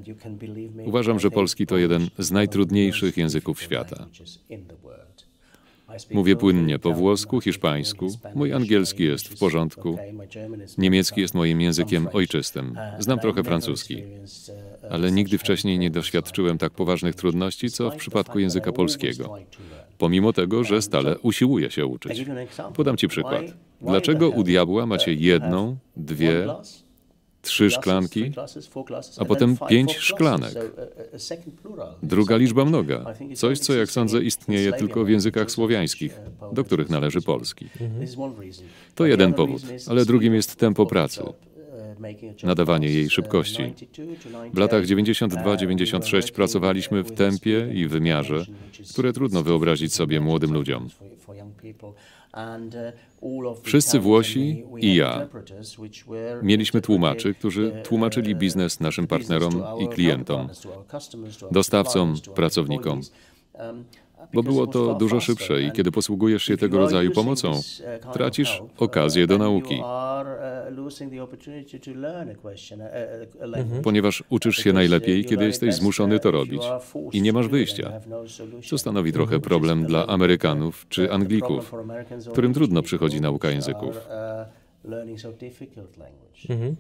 uważam, 0.85 1.21
że 1.21 1.31
polski 1.31 1.67
to 1.67 1.77
jeden 1.77 2.09
z 2.19 2.31
najtrudniejszych 2.31 3.17
języków 3.17 3.63
świata. 3.63 4.07
Mówię 6.11 6.37
płynnie 6.37 6.79
po 6.79 6.93
włosku, 6.93 7.41
hiszpańsku, 7.41 8.19
mój 8.35 8.53
angielski 8.53 9.05
jest 9.05 9.29
w 9.29 9.39
porządku, 9.39 9.99
niemiecki 10.79 11.21
jest 11.21 11.35
moim 11.35 11.61
językiem 11.61 12.09
ojczystym, 12.13 12.79
znam 12.99 13.19
trochę 13.19 13.45
francuski, 13.45 14.03
ale 14.91 15.13
nigdy 15.13 15.39
wcześniej 15.39 15.79
nie 15.79 15.91
doświadczyłem 15.91 16.59
tak 16.59 16.73
poważnych 16.73 17.15
trudności, 17.15 17.71
co 17.71 17.91
w 17.91 17.97
przypadku 17.97 18.39
języka 18.39 18.73
polskiego, 18.73 19.39
pomimo 19.99 20.33
tego, 20.33 20.65
że 20.65 20.83
stale 20.83 21.19
usiłuję 21.19 21.71
się 21.71 21.87
uczyć. 21.87 22.25
Podam 22.75 22.97
Ci 22.97 23.09
przykład. 23.09 23.43
Dlaczego 23.81 24.31
u 24.31 24.45
diabła 24.45 24.87
macie 24.87 25.15
jedną, 25.15 25.77
dwie, 25.97 26.47
trzy 27.43 27.71
szklanki, 27.71 28.33
a 29.19 29.25
potem 29.25 29.57
pięć 29.69 29.97
szklanek. 29.97 30.55
Druga 32.03 32.37
liczba 32.37 32.65
mnoga. 32.65 33.15
Coś, 33.35 33.59
co 33.59 33.75
jak 33.75 33.91
sądzę 33.91 34.23
istnieje 34.23 34.73
tylko 34.73 35.05
w 35.05 35.09
językach 35.09 35.51
słowiańskich, 35.51 36.21
do 36.53 36.65
których 36.65 36.91
należy 36.91 37.21
polski. 37.21 37.69
To 38.95 39.07
jeden 39.07 39.35
powód, 39.35 39.63
ale 39.87 40.05
drugim 40.05 40.35
jest 40.35 40.57
tempo 40.57 40.87
pracy 40.87 41.23
nadawanie 42.43 42.89
jej 42.89 43.11
szybkości. 43.11 43.75
W 44.53 44.59
latach 44.59 44.85
92-96 44.85 46.33
pracowaliśmy 46.33 47.03
w 47.03 47.13
tempie 47.13 47.69
i 47.75 47.87
wymiarze, 47.87 48.45
które 48.91 49.13
trudno 49.13 49.43
wyobrazić 49.43 49.95
sobie 49.95 50.21
młodym 50.21 50.53
ludziom. 50.53 50.89
Wszyscy 53.63 54.01
Włosi 54.01 54.65
i 54.79 54.95
ja 54.95 55.29
mieliśmy 56.43 56.81
tłumaczy, 56.81 57.35
którzy 57.35 57.73
tłumaczyli 57.85 58.35
biznes 58.35 58.81
naszym 58.81 59.07
partnerom 59.07 59.63
i 59.81 59.89
klientom, 59.89 60.49
dostawcom, 61.51 62.15
pracownikom 62.35 63.01
bo 64.33 64.43
było 64.43 64.67
to 64.67 64.95
dużo 64.95 65.21
szybsze 65.21 65.63
i 65.63 65.73
kiedy 65.73 65.91
posługujesz 65.91 66.43
się 66.43 66.57
tego 66.57 66.79
rodzaju 66.79 67.11
pomocą, 67.11 67.61
tracisz 68.13 68.63
okazję 68.79 69.27
do 69.27 69.39
nauki. 69.39 69.83
Ponieważ 73.83 74.25
uczysz 74.31 74.57
się 74.57 74.73
najlepiej, 74.73 75.25
kiedy 75.25 75.45
jesteś 75.45 75.75
zmuszony 75.75 76.21
to 76.21 76.31
robić 76.31 76.63
i 77.13 77.23
nie 77.23 77.33
masz 77.33 77.49
wyjścia. 77.49 77.93
Co 78.69 78.79
stanowi 78.79 79.13
trochę 79.13 79.41
problem 79.41 79.85
dla 79.85 80.07
Amerykanów 80.07 80.87
czy 80.89 81.13
Anglików, 81.13 81.73
którym 82.33 82.55
trudno 82.55 82.83
przychodzi 82.83 83.21
nauka 83.21 83.51
języków. 83.51 84.09
Mhm. 86.49 86.77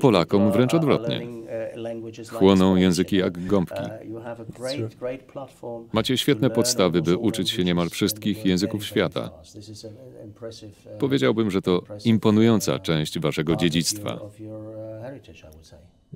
Polakom 0.00 0.52
wręcz 0.52 0.74
odwrotnie. 0.74 1.26
Uh, 2.20 2.28
Chłoną 2.28 2.76
języki 2.76 3.16
jak 3.16 3.46
gąbki. 3.46 3.82
Uh, 4.08 4.22
Macie 5.92 6.18
świetne 6.18 6.50
podstawy, 6.50 7.02
by 7.02 7.16
uczyć 7.16 7.50
się 7.50 7.64
niemal 7.64 7.90
wszystkich 7.90 8.46
języków 8.46 8.84
świata. 8.84 9.30
Uh, 9.54 10.98
Powiedziałbym, 10.98 11.50
że 11.50 11.62
to 11.62 11.82
imponująca 12.04 12.78
część 12.78 13.18
waszego 13.18 13.56
dziedzictwa. 13.56 14.20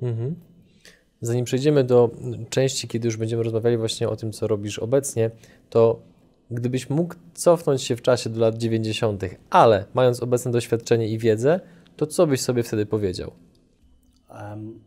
Mhm. 0.01 0.35
Zanim 1.21 1.45
przejdziemy 1.45 1.83
do 1.83 2.11
części, 2.49 2.87
kiedy 2.87 3.07
już 3.07 3.17
będziemy 3.17 3.43
rozmawiali 3.43 3.77
właśnie 3.77 4.09
o 4.09 4.15
tym, 4.15 4.31
co 4.31 4.47
robisz 4.47 4.79
obecnie, 4.79 5.31
to 5.69 5.99
gdybyś 6.51 6.89
mógł 6.89 7.15
cofnąć 7.33 7.81
się 7.83 7.95
w 7.95 8.01
czasie 8.01 8.29
do 8.29 8.39
lat 8.39 8.57
90., 8.57 9.23
ale 9.49 9.85
mając 9.93 10.23
obecne 10.23 10.51
doświadczenie 10.51 11.07
i 11.07 11.17
wiedzę, 11.17 11.59
to 11.97 12.07
co 12.07 12.27
byś 12.27 12.41
sobie 12.41 12.63
wtedy 12.63 12.85
powiedział? 12.85 13.31
Um, 14.29 14.79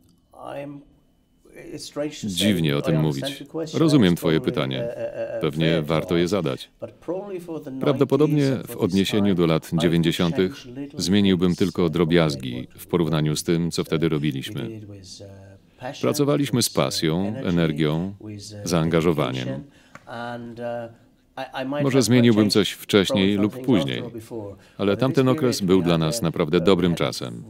Dziwnie 2.25 2.77
o 2.77 2.83
tym 2.83 3.01
mówić. 3.01 3.45
Rozumiem 3.75 4.17
Twoje 4.17 4.41
pytanie. 4.41 4.89
Pewnie 5.41 5.83
warto 5.83 6.17
je 6.17 6.29
zadać. 6.29 6.71
Prawdopodobnie 7.81 8.59
w 8.69 8.77
odniesieniu 8.77 9.35
do 9.35 9.47
lat 9.47 9.71
90. 9.73 10.37
zmieniłbym 10.97 11.55
tylko 11.55 11.89
drobiazgi 11.89 12.69
w 12.79 12.87
porównaniu 12.87 13.37
z 13.37 13.43
tym, 13.43 13.71
co 13.71 13.85
wtedy 13.85 14.09
robiliśmy. 14.09 14.81
Pracowaliśmy 16.01 16.63
z 16.63 16.71
pasją, 16.71 17.35
energią, 17.37 18.15
zaangażowaniem. 18.65 19.65
Może 21.83 22.03
zmieniłbym 22.03 22.51
coś 22.51 22.71
wcześniej 22.71 23.37
lub 23.37 23.65
później, 23.65 24.03
ale 24.79 24.97
tamten 24.97 25.29
okres 25.29 25.61
był 25.61 25.83
dla 25.83 25.99
nas 25.99 26.23
naprawdę 26.23 26.61
dobrym 26.61 26.95
czasem. 26.95 27.45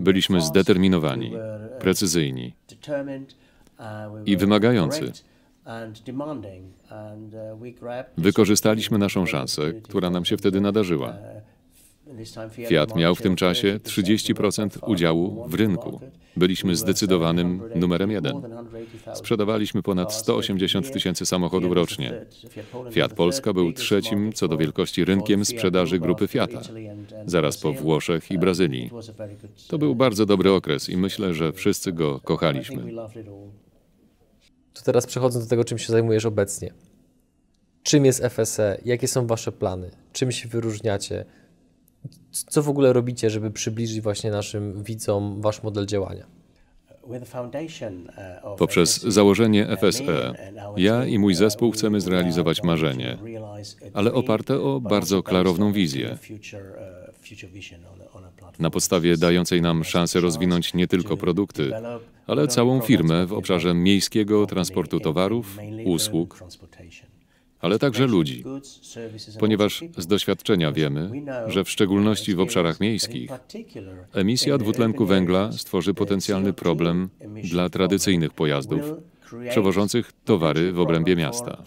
Byliśmy 0.00 0.40
zdeterminowani, 0.40 1.32
precyzyjni 1.80 2.54
i 4.26 4.36
wymagający. 4.36 5.12
Wykorzystaliśmy 8.18 8.98
naszą 8.98 9.26
szansę, 9.26 9.72
która 9.72 10.10
nam 10.10 10.24
się 10.24 10.36
wtedy 10.36 10.60
nadarzyła. 10.60 11.16
Fiat 12.68 12.96
miał 12.96 13.14
w 13.14 13.22
tym 13.22 13.36
czasie 13.36 13.80
30% 13.84 14.90
udziału 14.90 15.48
w 15.48 15.54
rynku. 15.54 16.00
Byliśmy 16.36 16.76
zdecydowanym 16.76 17.62
numerem 17.74 18.10
jeden. 18.10 18.42
Sprzedawaliśmy 19.14 19.82
ponad 19.82 20.14
180 20.14 20.92
tysięcy 20.92 21.26
samochodów 21.26 21.72
rocznie. 21.72 22.26
Fiat 22.90 23.12
Polska 23.12 23.52
był 23.52 23.72
trzecim 23.72 24.32
co 24.32 24.48
do 24.48 24.56
wielkości 24.56 25.04
rynkiem 25.04 25.44
sprzedaży 25.44 25.98
grupy 25.98 26.28
Fiata, 26.28 26.60
zaraz 27.26 27.58
po 27.58 27.72
Włoszech 27.72 28.30
i 28.30 28.38
Brazylii. 28.38 28.90
To 29.68 29.78
był 29.78 29.94
bardzo 29.94 30.26
dobry 30.26 30.52
okres 30.52 30.88
i 30.88 30.96
myślę, 30.96 31.34
że 31.34 31.52
wszyscy 31.52 31.92
go 31.92 32.20
kochaliśmy. 32.20 32.92
To 34.74 34.82
teraz 34.82 35.06
przechodząc 35.06 35.44
do 35.44 35.50
tego, 35.50 35.64
czym 35.64 35.78
się 35.78 35.92
zajmujesz 35.92 36.26
obecnie. 36.26 36.72
Czym 37.82 38.04
jest 38.04 38.22
FSE? 38.24 38.78
Jakie 38.84 39.08
są 39.08 39.26
Wasze 39.26 39.52
plany? 39.52 39.90
Czym 40.12 40.32
się 40.32 40.48
wyróżniacie? 40.48 41.24
Co 42.32 42.62
w 42.62 42.68
ogóle 42.68 42.92
robicie, 42.92 43.30
żeby 43.30 43.50
przybliżyć 43.50 44.00
właśnie 44.00 44.30
naszym 44.30 44.82
widzom 44.82 45.40
wasz 45.40 45.62
model 45.62 45.86
działania? 45.86 46.26
Uh, 47.02 48.58
Poprzez 48.58 49.02
założenie 49.02 49.76
FSE, 49.76 50.34
ja 50.76 51.06
i 51.06 51.18
mój 51.18 51.34
zespół 51.34 51.70
chcemy 51.70 52.00
zrealizować 52.00 52.62
marzenie, 52.62 53.18
ale 53.94 54.12
oparte 54.12 54.60
o 54.60 54.80
bardzo 54.80 55.22
klarowną 55.22 55.72
wizję. 55.72 56.18
Na 58.58 58.70
podstawie 58.70 59.16
dającej 59.16 59.62
nam 59.62 59.84
szansę 59.84 60.20
rozwinąć 60.20 60.74
nie 60.74 60.88
tylko 60.88 61.16
produkty, 61.16 61.72
ale 62.26 62.48
całą 62.48 62.80
firmę 62.80 63.26
w 63.26 63.32
obszarze 63.32 63.74
miejskiego 63.74 64.46
transportu 64.46 65.00
towarów, 65.00 65.58
usług, 65.84 66.44
ale 67.62 67.78
także 67.78 68.06
ludzi, 68.06 68.44
ponieważ 69.40 69.84
z 69.96 70.06
doświadczenia 70.06 70.72
wiemy, 70.72 71.10
że 71.46 71.64
w 71.64 71.70
szczególności 71.70 72.34
w 72.34 72.40
obszarach 72.40 72.80
miejskich 72.80 73.30
emisja 74.14 74.58
dwutlenku 74.58 75.06
węgla 75.06 75.52
stworzy 75.52 75.94
potencjalny 75.94 76.52
problem 76.52 77.08
dla 77.44 77.70
tradycyjnych 77.70 78.32
pojazdów 78.32 78.80
przewożących 79.50 80.12
towary 80.24 80.72
w 80.72 80.80
obrębie 80.80 81.16
miasta. 81.16 81.62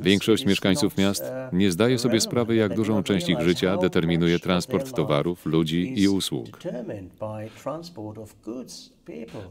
Większość 0.00 0.46
mieszkańców 0.46 0.96
miast 0.96 1.24
nie 1.52 1.72
zdaje 1.72 1.98
sobie 1.98 2.20
sprawy, 2.20 2.54
jak 2.54 2.74
dużą 2.74 3.02
część 3.02 3.28
ich 3.28 3.40
życia 3.40 3.76
determinuje 3.76 4.38
transport 4.38 4.92
towarów, 4.92 5.46
ludzi 5.46 6.02
i 6.02 6.08
usług. 6.08 6.58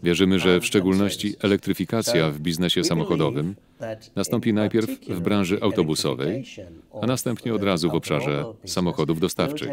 Wierzymy, 0.04 0.40
że 0.40 0.60
w 0.60 0.66
szczególności 0.66 1.36
elektryfikacja 1.44 2.32
w 2.32 2.40
biznesie 2.40 2.84
samochodowym 2.84 3.56
nastąpi 4.16 4.54
najpierw 4.54 4.90
w 5.10 5.20
branży 5.20 5.60
autobusowej, 5.62 6.44
a 7.02 7.06
następnie 7.06 7.54
od 7.54 7.64
razu 7.64 7.90
w 7.90 7.96
obszarze 7.96 8.46
samochodów 8.66 9.20
dostawczych. 9.20 9.70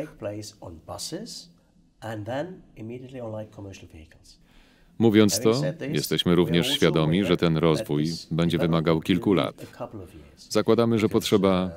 Mówiąc 4.98 5.40
to, 5.40 5.62
jesteśmy 5.92 6.34
również 6.34 6.70
świadomi, 6.70 7.24
że 7.24 7.36
ten 7.36 7.56
rozwój 7.56 8.04
będzie 8.30 8.58
wymagał 8.58 9.00
kilku 9.00 9.34
lat. 9.34 9.66
Zakładamy, 10.36 10.98
że 10.98 11.08
potrzeba 11.08 11.70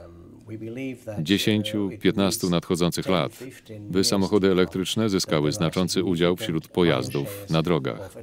10-15 0.47 2.49
nadchodzących 2.49 3.09
lat, 3.09 3.43
by 3.79 4.03
samochody 4.03 4.51
elektryczne 4.51 5.09
zyskały 5.09 5.51
znaczący 5.51 6.03
udział 6.03 6.35
wśród 6.35 6.67
pojazdów 6.67 7.45
na 7.49 7.61
drogach. 7.61 8.15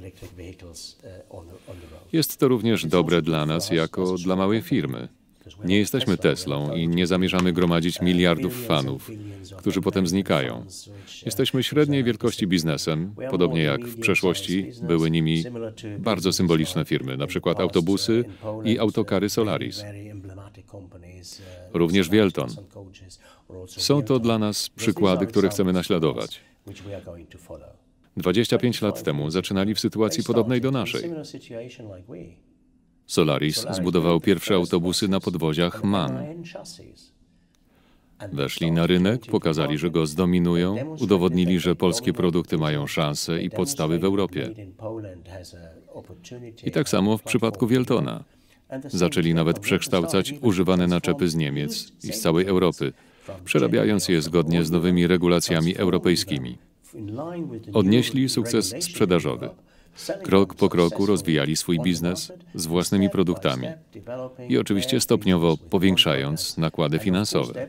Jest 2.12 2.36
to 2.36 2.48
również 2.48 2.86
dobre 2.86 3.22
dla 3.22 3.46
nas 3.46 3.70
jako 3.70 4.14
dla 4.24 4.36
małej 4.36 4.62
firmy. 4.62 5.08
Nie 5.64 5.78
jesteśmy 5.78 6.16
Teslą 6.16 6.74
i 6.74 6.88
nie 6.88 7.06
zamierzamy 7.06 7.52
gromadzić 7.52 8.00
miliardów 8.00 8.66
fanów, 8.66 9.10
którzy 9.56 9.80
potem 9.80 10.06
znikają. 10.06 10.64
Jesteśmy 11.24 11.62
średniej 11.62 12.04
wielkości 12.04 12.46
biznesem, 12.46 13.14
podobnie 13.30 13.62
jak 13.62 13.84
w 13.84 14.00
przeszłości 14.00 14.70
były 14.82 15.10
nimi 15.10 15.44
bardzo 15.98 16.32
symboliczne 16.32 16.84
firmy, 16.84 17.16
na 17.16 17.26
przykład 17.26 17.60
autobusy 17.60 18.24
i 18.64 18.78
autokary 18.78 19.28
Solaris. 19.28 19.84
Również 21.72 22.08
Wielton. 22.08 22.48
Są 23.66 24.02
to 24.02 24.18
dla 24.18 24.38
nas 24.38 24.68
przykłady, 24.68 25.26
które 25.26 25.48
chcemy 25.48 25.72
naśladować. 25.72 26.40
25 28.16 28.82
lat 28.82 29.02
temu 29.02 29.30
zaczynali 29.30 29.74
w 29.74 29.80
sytuacji 29.80 30.24
podobnej 30.24 30.60
do 30.60 30.70
naszej. 30.70 31.10
Solaris 33.06 33.66
zbudował 33.70 34.20
pierwsze 34.20 34.54
autobusy 34.54 35.08
na 35.08 35.20
podwoziach 35.20 35.84
MAN. 35.84 36.18
Weszli 38.32 38.72
na 38.72 38.86
rynek, 38.86 39.26
pokazali, 39.26 39.78
że 39.78 39.90
go 39.90 40.06
zdominują, 40.06 40.96
udowodnili, 41.00 41.60
że 41.60 41.76
polskie 41.76 42.12
produkty 42.12 42.58
mają 42.58 42.86
szansę 42.86 43.42
i 43.42 43.50
podstawy 43.50 43.98
w 43.98 44.04
Europie. 44.04 44.54
I 46.64 46.70
tak 46.70 46.88
samo 46.88 47.18
w 47.18 47.22
przypadku 47.22 47.66
Wieltona. 47.66 48.24
Zaczęli 48.84 49.34
nawet 49.34 49.58
przekształcać 49.58 50.34
używane 50.40 50.86
naczepy 50.86 51.28
z 51.28 51.34
Niemiec 51.34 51.92
i 52.04 52.12
z 52.12 52.20
całej 52.20 52.46
Europy, 52.46 52.92
przerabiając 53.44 54.08
je 54.08 54.22
zgodnie 54.22 54.64
z 54.64 54.70
nowymi 54.70 55.06
regulacjami 55.06 55.76
europejskimi. 55.76 56.58
Odnieśli 57.72 58.28
sukces 58.28 58.74
sprzedażowy. 58.80 59.50
Krok 60.22 60.54
po 60.54 60.68
kroku 60.68 61.06
rozwijali 61.06 61.56
swój 61.56 61.80
biznes 61.80 62.32
z 62.54 62.66
własnymi 62.66 63.10
produktami 63.10 63.66
i 64.48 64.58
oczywiście 64.58 65.00
stopniowo 65.00 65.56
powiększając 65.56 66.58
nakłady 66.58 66.98
finansowe. 66.98 67.68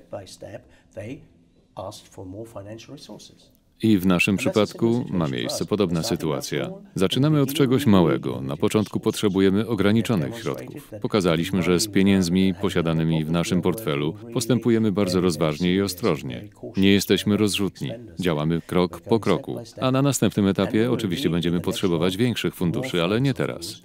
I 3.83 3.97
w 3.97 4.05
naszym 4.05 4.37
przypadku 4.37 5.05
ma 5.09 5.27
miejsce 5.27 5.65
podobna 5.65 6.03
sytuacja. 6.03 6.69
Zaczynamy 6.95 7.41
od 7.41 7.53
czegoś 7.53 7.85
małego. 7.85 8.41
Na 8.41 8.57
początku 8.57 8.99
potrzebujemy 8.99 9.67
ograniczonych 9.67 10.39
środków. 10.39 10.91
Pokazaliśmy, 11.01 11.63
że 11.63 11.79
z 11.79 11.87
pieniędzmi 11.87 12.53
posiadanymi 12.61 13.25
w 13.25 13.31
naszym 13.31 13.61
portfelu 13.61 14.15
postępujemy 14.33 14.91
bardzo 14.91 15.21
rozważnie 15.21 15.73
i 15.73 15.81
ostrożnie. 15.81 16.47
Nie 16.77 16.93
jesteśmy 16.93 17.37
rozrzutni. 17.37 17.91
Działamy 18.19 18.61
krok 18.61 19.01
po 19.01 19.19
kroku. 19.19 19.59
A 19.81 19.91
na 19.91 20.01
następnym 20.01 20.47
etapie 20.47 20.91
oczywiście 20.91 21.29
będziemy 21.29 21.59
potrzebować 21.59 22.17
większych 22.17 22.55
funduszy, 22.55 23.03
ale 23.03 23.21
nie 23.21 23.33
teraz. 23.33 23.81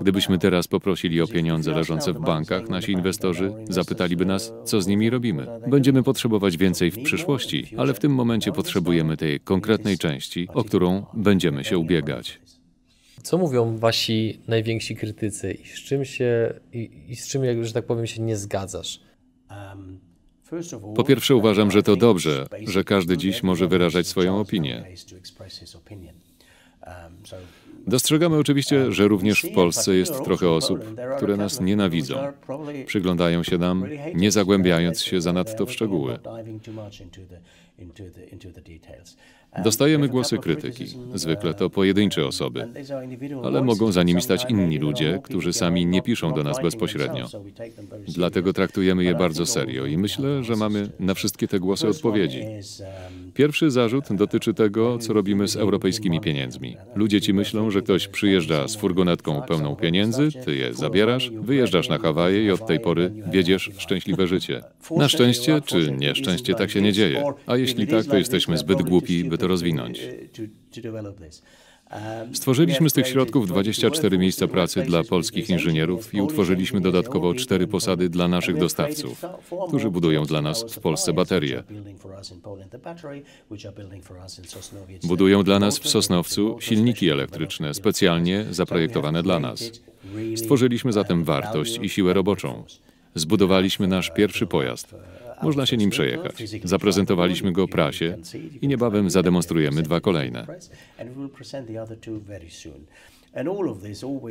Gdybyśmy 0.00 0.38
teraz 0.38 0.68
poprosili 0.68 1.20
o 1.20 1.26
pieniądze 1.26 1.72
leżące 1.72 2.12
w 2.12 2.20
bankach, 2.20 2.68
nasi 2.68 2.92
inwestorzy 2.92 3.52
zapytaliby 3.68 4.26
nas, 4.26 4.52
co 4.64 4.80
z 4.80 4.86
nimi 4.86 5.10
robimy. 5.10 5.46
Będziemy 5.66 6.02
potrzebować 6.02 6.56
więcej 6.56 6.90
w 6.90 7.02
przyszłości, 7.02 7.66
ale 7.76 7.94
w 7.94 7.98
tym 7.98 8.14
momencie 8.14 8.52
potrzebujemy 8.52 9.16
tej 9.20 9.40
konkretnej 9.40 9.98
części, 9.98 10.48
o 10.54 10.64
którą 10.64 11.06
będziemy 11.14 11.64
się 11.64 11.78
ubiegać. 11.78 12.40
Co 13.22 13.38
mówią 13.38 13.76
wasi 13.76 14.40
najwięksi 14.48 14.96
krytycy 14.96 15.52
i 15.52 15.66
z 15.66 15.74
czym 15.74 16.04
się, 16.04 16.54
i, 16.72 16.90
i 17.08 17.16
z 17.16 17.28
czym, 17.28 17.64
że 17.64 17.72
tak 17.72 17.86
powiem, 17.86 18.06
się 18.06 18.22
nie 18.22 18.36
zgadzasz? 18.36 19.00
Po 20.96 21.04
pierwsze, 21.04 21.36
uważam, 21.36 21.70
że 21.70 21.82
to 21.82 21.96
dobrze, 21.96 22.46
że 22.66 22.84
każdy 22.84 23.16
dziś 23.16 23.42
może 23.42 23.68
wyrażać 23.68 24.06
swoją 24.06 24.40
opinię. 24.40 24.84
Dostrzegamy 27.86 28.36
oczywiście, 28.36 28.92
że 28.92 29.08
również 29.08 29.42
w 29.42 29.54
Polsce 29.54 29.94
jest 29.94 30.24
trochę 30.24 30.50
osób, 30.50 30.80
które 31.16 31.36
nas 31.36 31.60
nienawidzą. 31.60 32.16
Przyglądają 32.86 33.42
się 33.42 33.58
nam, 33.58 33.84
nie 34.14 34.30
zagłębiając 34.30 35.02
się 35.02 35.20
zanadto 35.20 35.66
w 35.66 35.72
szczegóły. 35.72 36.18
into 37.80 38.10
the 38.10 38.30
into 38.30 38.50
the 38.50 38.60
details. 38.60 39.16
Dostajemy 39.64 40.08
głosy 40.08 40.38
krytyki. 40.38 40.86
Zwykle 41.14 41.54
to 41.54 41.70
pojedyncze 41.70 42.26
osoby, 42.26 42.68
ale 43.44 43.62
mogą 43.62 43.92
za 43.92 44.02
nimi 44.02 44.22
stać 44.22 44.46
inni 44.48 44.78
ludzie, 44.78 45.20
którzy 45.24 45.52
sami 45.52 45.86
nie 45.86 46.02
piszą 46.02 46.32
do 46.32 46.42
nas 46.42 46.62
bezpośrednio. 46.62 47.28
Dlatego 48.08 48.52
traktujemy 48.52 49.04
je 49.04 49.14
bardzo 49.14 49.46
serio 49.46 49.86
i 49.86 49.98
myślę, 49.98 50.44
że 50.44 50.56
mamy 50.56 50.88
na 51.00 51.14
wszystkie 51.14 51.48
te 51.48 51.60
głosy 51.60 51.88
odpowiedzi. 51.88 52.44
Pierwszy 53.34 53.70
zarzut 53.70 54.04
dotyczy 54.10 54.54
tego, 54.54 54.98
co 54.98 55.12
robimy 55.12 55.48
z 55.48 55.56
europejskimi 55.56 56.20
pieniędzmi. 56.20 56.76
Ludzie 56.94 57.20
ci 57.20 57.34
myślą, 57.34 57.70
że 57.70 57.82
ktoś 57.82 58.08
przyjeżdża 58.08 58.68
z 58.68 58.76
furgonetką 58.76 59.42
pełną 59.42 59.76
pieniędzy, 59.76 60.28
ty 60.44 60.56
je 60.56 60.74
zabierasz, 60.74 61.30
wyjeżdżasz 61.30 61.88
na 61.88 61.98
Hawaje 61.98 62.44
i 62.44 62.50
od 62.50 62.66
tej 62.66 62.80
pory 62.80 63.12
wiedziesz 63.30 63.70
szczęśliwe 63.78 64.26
życie. 64.26 64.62
Na 64.96 65.08
szczęście 65.08 65.60
czy 65.64 65.92
nieszczęście 65.92 66.54
tak 66.54 66.70
się 66.70 66.80
nie 66.80 66.92
dzieje. 66.92 67.24
A 67.46 67.56
jeśli 67.56 67.86
tak, 67.86 68.06
to 68.06 68.16
jesteśmy 68.16 68.58
zbyt 68.58 68.82
głupi, 68.82 69.24
by 69.24 69.38
to 69.40 69.48
rozwinąć. 69.48 70.00
Stworzyliśmy 72.32 72.90
z 72.90 72.92
tych 72.92 73.06
środków 73.06 73.48
24 73.48 74.18
miejsca 74.18 74.48
pracy 74.48 74.82
dla 74.82 75.04
polskich 75.04 75.50
inżynierów 75.50 76.14
i 76.14 76.20
utworzyliśmy 76.20 76.80
dodatkowo 76.80 77.34
cztery 77.34 77.66
posady 77.66 78.08
dla 78.08 78.28
naszych 78.28 78.58
dostawców, 78.58 79.24
którzy 79.68 79.90
budują 79.90 80.24
dla 80.24 80.42
nas 80.42 80.64
w 80.74 80.80
Polsce 80.80 81.12
baterie. 81.12 81.62
Budują 85.02 85.42
dla 85.42 85.58
nas 85.58 85.78
w 85.78 85.88
Sosnowcu 85.88 86.56
silniki 86.60 87.10
elektryczne 87.10 87.74
specjalnie 87.74 88.46
zaprojektowane 88.50 89.22
dla 89.22 89.40
nas. 89.40 89.70
Stworzyliśmy 90.36 90.92
zatem 90.92 91.24
wartość 91.24 91.78
i 91.82 91.88
siłę 91.88 92.12
roboczą. 92.12 92.64
Zbudowaliśmy 93.14 93.86
nasz 93.88 94.10
pierwszy 94.10 94.46
pojazd. 94.46 94.94
Można 95.42 95.66
się 95.66 95.76
nim 95.76 95.90
przejechać. 95.90 96.42
Zaprezentowaliśmy 96.64 97.52
go 97.52 97.68
prasie 97.68 98.16
i 98.62 98.68
niebawem 98.68 99.10
zademonstrujemy 99.10 99.82
dwa 99.82 100.00
kolejne. 100.00 100.46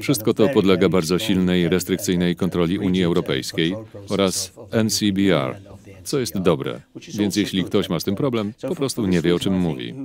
Wszystko 0.01 0.33
to 0.33 0.49
podlega 0.49 0.89
bardzo 0.89 1.19
silnej, 1.19 1.69
restrykcyjnej 1.69 2.35
kontroli 2.35 2.79
Unii 2.79 3.03
Europejskiej 3.03 3.75
oraz 4.09 4.53
NCBR, 4.83 5.55
co 6.03 6.19
jest 6.19 6.39
dobre. 6.39 6.81
Więc 7.17 7.35
jeśli 7.35 7.63
ktoś 7.63 7.89
ma 7.89 7.99
z 7.99 8.03
tym 8.03 8.15
problem, 8.15 8.53
po 8.61 8.75
prostu 8.75 9.05
nie 9.05 9.21
wie, 9.21 9.35
o 9.35 9.39
czym 9.39 9.59
mówi. 9.59 9.95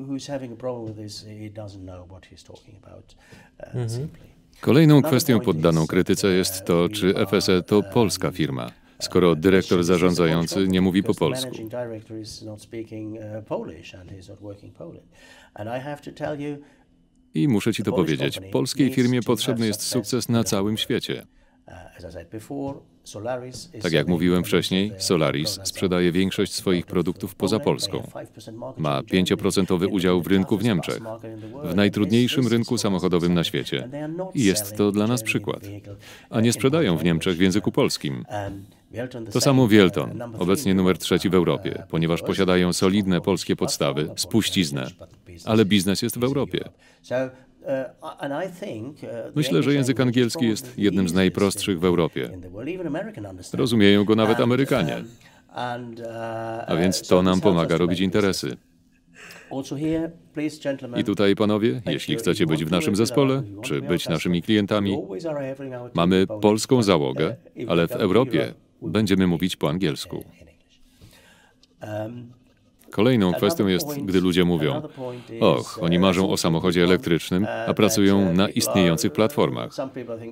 Mhm. 3.75 4.09
Kolejną 4.61 5.03
kwestią 5.03 5.41
poddaną 5.41 5.87
krytyce 5.87 6.29
jest 6.29 6.65
to, 6.65 6.89
czy 6.89 7.15
FSE 7.27 7.63
to 7.63 7.83
polska 7.83 8.31
firma 8.31 8.84
skoro 9.01 9.35
dyrektor 9.35 9.85
zarządzający 9.85 10.69
nie 10.69 10.81
mówi 10.81 11.03
po 11.03 11.15
polsku. 11.15 11.51
I 17.35 17.49
muszę 17.49 17.73
Ci 17.73 17.83
to 17.83 17.93
powiedzieć, 17.93 18.41
polskiej 18.53 18.93
firmie 18.93 19.23
potrzebny 19.23 19.67
jest 19.67 19.83
sukces 19.83 20.29
na 20.29 20.45
całym 20.45 20.77
świecie. 20.77 21.27
Tak 23.83 23.93
jak 23.93 24.09
mówiłem 24.09 24.45
wcześniej, 24.45 24.93
Solaris 24.99 25.61
sprzedaje 25.65 26.13
większość 26.13 26.55
swoich 26.55 26.87
produktów 26.87 27.35
poza 27.35 27.59
Polską. 27.59 28.11
Ma 28.77 29.03
5% 29.03 29.89
udział 29.91 30.23
w 30.23 30.27
rynku 30.27 30.59
w 30.59 30.65
Niemczech, 30.65 31.01
w 31.65 31.75
najtrudniejszym 31.75 32.49
rynku 32.49 32.79
samochodowym 32.79 33.35
na 33.35 33.45
świecie. 33.45 33.89
I 34.35 34.45
jest 34.45 34.77
to 34.77 34.93
dla 34.93 35.07
nas 35.07 35.23
przykład. 35.23 35.63
A 36.31 36.41
nie 36.41 36.53
sprzedają 36.53 36.97
w 36.97 37.05
Niemczech 37.05 37.37
w 37.37 37.41
języku 37.41 37.73
polskim. 37.73 38.25
To 39.33 39.41
samo 39.41 39.69
Wielton, 39.69 40.23
obecnie 40.39 40.75
numer 40.75 40.99
trzeci 40.99 41.31
w 41.31 41.35
Europie, 41.35 41.83
ponieważ 41.89 42.23
posiadają 42.23 42.73
solidne 42.73 43.21
polskie 43.21 43.57
podstawy, 43.57 44.11
spuściznę, 44.17 44.87
ale 45.45 45.65
biznes 45.65 46.03
jest 46.03 46.19
w 46.19 46.25
Europie. 46.25 46.65
Myślę, 49.35 49.63
że 49.63 49.75
język 49.75 50.01
angielski 50.01 50.49
jest 50.49 50.79
jednym 50.79 51.09
z 51.09 51.13
najprostszych 51.13 51.81
w 51.81 51.85
Europie. 51.85 52.31
Rozumieją 53.53 54.05
go 54.05 54.15
nawet 54.15 54.41
Amerykanie. 54.41 55.05
A 56.67 56.77
więc 56.81 57.09
to 57.09 57.23
nam 57.23 57.41
pomaga 57.41 57.77
robić 57.77 58.01
interesy. 58.01 58.57
I 60.97 61.05
tutaj, 61.05 61.37
panowie, 61.37 61.83
jeśli 61.87 62.17
chcecie 62.17 62.47
być 62.47 62.65
w 62.65 62.71
naszym 62.71 62.97
zespole, 62.97 63.43
czy 63.63 63.83
być 63.83 64.09
naszymi 64.09 64.43
klientami, 64.43 64.99
mamy 65.95 66.27
polską 66.27 66.83
załogę, 66.83 67.37
ale 67.69 67.89
w 67.89 67.93
Europie 67.93 68.55
będziemy 68.87 69.27
mówić 69.27 69.57
po 69.57 69.69
angielsku. 69.69 70.25
Kolejną 72.91 73.33
kwestią 73.33 73.67
jest, 73.67 74.01
gdy 74.01 74.21
ludzie 74.21 74.45
mówią: 74.45 74.83
Och, 75.41 75.79
oni 75.83 75.99
marzą 75.99 76.31
o 76.31 76.37
samochodzie 76.37 76.83
elektrycznym, 76.85 77.47
a 77.67 77.75
pracują 77.75 78.33
na 78.33 78.49
istniejących 78.49 79.13
platformach. 79.13 79.71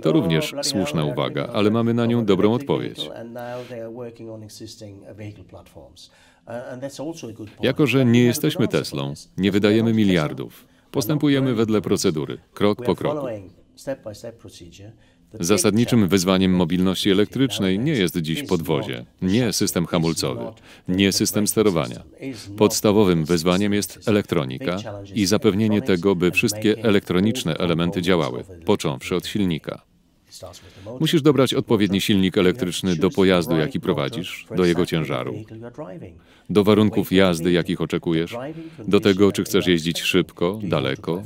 To 0.02 0.12
również 0.12 0.54
słuszna 0.62 1.04
uwaga, 1.04 1.46
ale 1.52 1.70
mamy 1.70 1.94
na 1.94 2.06
nią 2.06 2.24
dobrą 2.24 2.52
odpowiedź. 2.52 3.10
Jako, 7.62 7.86
że 7.86 8.04
nie 8.04 8.24
jesteśmy 8.24 8.68
Teslą, 8.68 9.14
nie 9.36 9.52
wydajemy 9.52 9.94
miliardów, 9.94 10.66
postępujemy 10.90 11.54
wedle 11.54 11.80
procedury, 11.80 12.38
krok 12.54 12.84
po 12.84 12.94
kroku. 12.94 13.26
Zasadniczym 15.40 16.08
wyzwaniem 16.08 16.52
mobilności 16.52 17.10
elektrycznej 17.10 17.78
nie 17.78 17.92
jest 17.92 18.16
dziś 18.16 18.42
podwozie, 18.42 19.04
nie 19.22 19.52
system 19.52 19.86
hamulcowy, 19.86 20.44
nie 20.88 21.12
system 21.12 21.46
sterowania. 21.46 22.02
Podstawowym 22.56 23.24
wyzwaniem 23.24 23.72
jest 23.72 24.08
elektronika 24.08 24.76
i 25.14 25.26
zapewnienie 25.26 25.82
tego, 25.82 26.16
by 26.16 26.30
wszystkie 26.30 26.82
elektroniczne 26.82 27.56
elementy 27.56 28.02
działały, 28.02 28.44
począwszy 28.64 29.16
od 29.16 29.26
silnika. 29.26 29.82
Musisz 31.00 31.22
dobrać 31.22 31.54
odpowiedni 31.54 32.00
silnik 32.00 32.38
elektryczny 32.38 32.96
do 32.96 33.10
pojazdu, 33.10 33.56
jaki 33.56 33.80
prowadzisz, 33.80 34.46
do 34.56 34.64
jego 34.64 34.86
ciężaru, 34.86 35.34
do 36.50 36.64
warunków 36.64 37.12
jazdy, 37.12 37.52
jakich 37.52 37.80
oczekujesz, 37.80 38.36
do 38.88 39.00
tego, 39.00 39.32
czy 39.32 39.44
chcesz 39.44 39.66
jeździć 39.66 40.02
szybko, 40.02 40.60
daleko, 40.62 41.22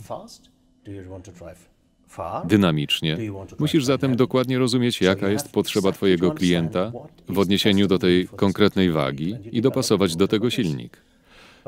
dynamicznie. 2.44 3.18
Musisz 3.59 3.85
zatem 3.85 4.16
dokładnie 4.16 4.59
rozumieć, 4.59 5.00
jaka 5.00 5.29
jest 5.29 5.52
potrzeba 5.52 5.92
Twojego 5.92 6.31
klienta 6.31 6.92
w 7.29 7.38
odniesieniu 7.38 7.87
do 7.87 7.98
tej 7.98 8.29
konkretnej 8.29 8.90
wagi 8.90 9.37
i 9.52 9.61
dopasować 9.61 10.16
do 10.16 10.29
tego 10.29 10.50
silnik. 10.50 10.96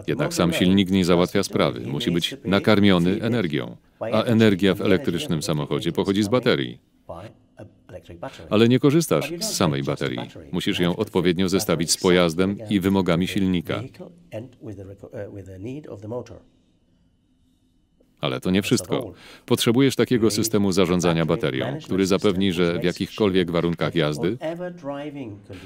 Jednak 0.06 0.34
sam 0.34 0.52
silnik 0.52 0.90
nie 0.90 1.04
załatwia 1.04 1.42
sprawy, 1.42 1.80
musi 1.80 2.10
być 2.10 2.36
nakarmiony 2.44 3.22
energią, 3.22 3.76
a 4.00 4.22
energia 4.22 4.74
w 4.74 4.80
elektrycznym 4.80 5.42
samochodzie 5.42 5.92
pochodzi 5.92 6.22
z 6.22 6.28
baterii. 6.28 6.78
Ale 8.50 8.68
nie 8.68 8.78
korzystasz 8.78 9.32
z 9.40 9.56
samej 9.56 9.82
baterii. 9.82 10.18
Musisz 10.52 10.80
ją 10.80 10.96
odpowiednio 10.96 11.48
zestawić 11.48 11.90
z 11.90 11.96
pojazdem 11.96 12.56
i 12.70 12.80
wymogami 12.80 13.28
silnika. 13.28 13.82
Ale 18.20 18.40
to 18.40 18.50
nie 18.50 18.62
wszystko. 18.62 19.12
Potrzebujesz 19.46 19.96
takiego 19.96 20.30
systemu 20.30 20.72
zarządzania 20.72 21.26
baterią, 21.26 21.78
który 21.84 22.06
zapewni, 22.06 22.52
że 22.52 22.78
w 22.78 22.84
jakichkolwiek 22.84 23.50
warunkach 23.50 23.94
jazdy, 23.94 24.38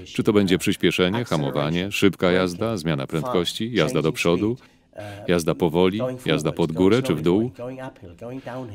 czy 0.04 0.22
to 0.22 0.32
będzie 0.32 0.58
przyspieszenie, 0.58 1.24
hamowanie, 1.24 1.92
szybka 1.92 2.32
jazda, 2.32 2.76
zmiana 2.76 3.06
prędkości, 3.06 3.72
jazda 3.72 4.02
do 4.02 4.12
przodu, 4.12 4.56
Jazda 5.28 5.54
powoli, 5.54 6.00
jazda 6.26 6.52
pod 6.52 6.72
górę 6.72 7.02
czy 7.02 7.14
w 7.14 7.22
dół. 7.22 7.50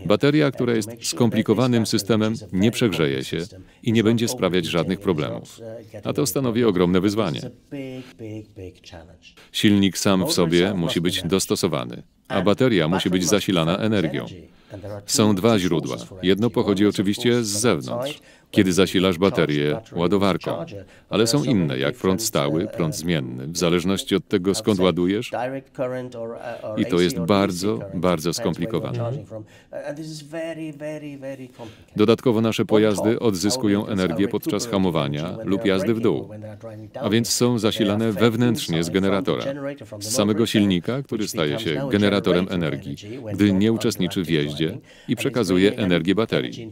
Bateria, 0.06 0.52
która 0.52 0.74
jest 0.74 0.90
skomplikowanym 1.02 1.86
systemem, 1.86 2.34
nie 2.54 2.72
przegrzeje 2.72 3.24
się 3.24 3.38
i 3.84 3.94
nie 3.94 4.04
będzie 4.04 4.28
sprawiać 4.28 4.66
żadnych 4.66 5.00
problemów. 5.00 5.60
A 6.04 6.14
to 6.14 6.26
stanowi 6.26 6.64
ogromne 6.64 7.02
wyzwanie. 7.02 7.42
Silnik 9.52 9.98
sam 9.98 10.28
w 10.28 10.32
sobie 10.32 10.74
musi 10.74 11.02
być 11.02 11.24
dostosowany, 11.24 12.04
a 12.28 12.42
bateria 12.42 12.88
musi 12.88 13.10
być 13.10 13.26
zasilana 13.26 13.78
energią. 13.78 14.26
Są 15.06 15.36
dwa 15.36 15.60
źródła. 15.60 15.98
Jedno 16.24 16.50
pochodzi 16.50 16.88
oczywiście 16.88 17.44
z 17.44 17.48
zewnątrz, 17.48 18.20
kiedy 18.52 18.74
zasilasz 18.74 19.18
baterię 19.18 19.80
ładowarką, 19.92 20.66
ale 21.10 21.28
są 21.28 21.44
inne, 21.44 21.80
jak 21.80 21.96
prąd 21.96 22.24
stały, 22.24 22.68
prąd 22.68 22.96
zmienny, 22.96 23.48
w 23.48 23.58
zależności 23.58 24.16
od 24.16 24.28
tego, 24.28 24.56
skąd 24.56 24.80
ładujesz. 24.80 25.32
I 26.78 26.86
to 26.86 27.00
jest 27.00 27.20
bardzo, 27.20 27.80
bardzo 27.94 28.34
skomplikowane. 28.34 29.12
Dodatkowo 31.96 32.42
nasze 32.42 32.66
pojazdy 32.66 33.20
odzyskują 33.20 33.88
energię 33.88 34.28
podczas 34.28 34.68
hamowania 34.68 35.38
lub 35.44 35.66
jazdy 35.66 35.94
w 35.94 36.00
dół, 36.00 36.30
a 37.02 37.10
więc 37.10 37.30
są 37.30 37.60
zasilane 37.60 38.12
wewnętrznie 38.12 38.84
z 38.84 38.90
generatora, 38.90 39.46
z 40.00 40.12
samego 40.12 40.46
silnika, 40.46 41.04
który 41.04 41.28
staje 41.28 41.60
się 41.60 41.90
generatorem 41.92 42.48
energii, 42.50 42.96
gdy 43.34 43.54
nie 43.54 43.74
uczestniczy 43.74 44.24
w 44.24 44.30
jeździe 44.30 44.78
i 45.08 45.16
przekazuje 45.16 45.78
energię 45.78 46.16
baterii. 46.16 46.70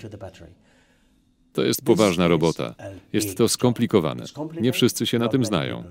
To 1.56 1.64
jest 1.64 1.86
poważna 1.86 2.28
robota. 2.28 2.76
Jest 3.14 3.38
to 3.38 3.50
skomplikowane. 3.50 4.24
Nie 4.62 4.72
wszyscy 4.72 5.06
się 5.06 5.20
na 5.20 5.28
tym 5.28 5.46
znają. 5.46 5.84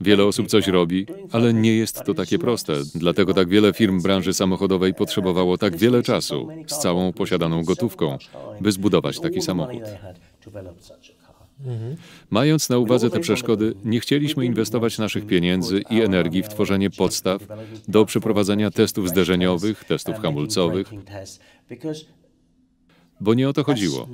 Wiele 0.00 0.24
osób 0.24 0.46
coś 0.46 0.66
robi, 0.66 1.06
ale 1.32 1.54
nie 1.54 1.76
jest 1.76 2.04
to 2.04 2.14
takie 2.14 2.38
proste. 2.38 2.72
Dlatego 2.94 3.34
tak 3.34 3.48
wiele 3.48 3.72
firm 3.72 4.02
branży 4.02 4.32
samochodowej 4.32 4.94
potrzebowało 4.94 5.58
tak 5.58 5.76
wiele 5.76 6.02
czasu 6.02 6.48
z 6.66 6.78
całą 6.78 7.12
posiadaną 7.12 7.64
gotówką, 7.64 8.18
by 8.60 8.72
zbudować 8.72 9.20
taki 9.20 9.42
samochód. 9.42 9.82
Mając 12.30 12.68
na 12.68 12.78
uwadze 12.78 13.10
te 13.10 13.20
przeszkody, 13.20 13.74
nie 13.84 14.00
chcieliśmy 14.00 14.46
inwestować 14.46 14.98
naszych 14.98 15.26
pieniędzy 15.26 15.82
i 15.90 16.00
energii 16.00 16.42
w 16.42 16.48
tworzenie 16.48 16.90
podstaw 16.90 17.42
do 17.88 18.04
przeprowadzania 18.04 18.70
testów 18.70 19.08
zderzeniowych, 19.08 19.84
testów 19.84 20.16
hamulcowych, 20.16 20.92
bo 23.22 23.34
nie 23.34 23.48
o 23.48 23.52
to 23.52 23.64
chodziło. 23.64 24.08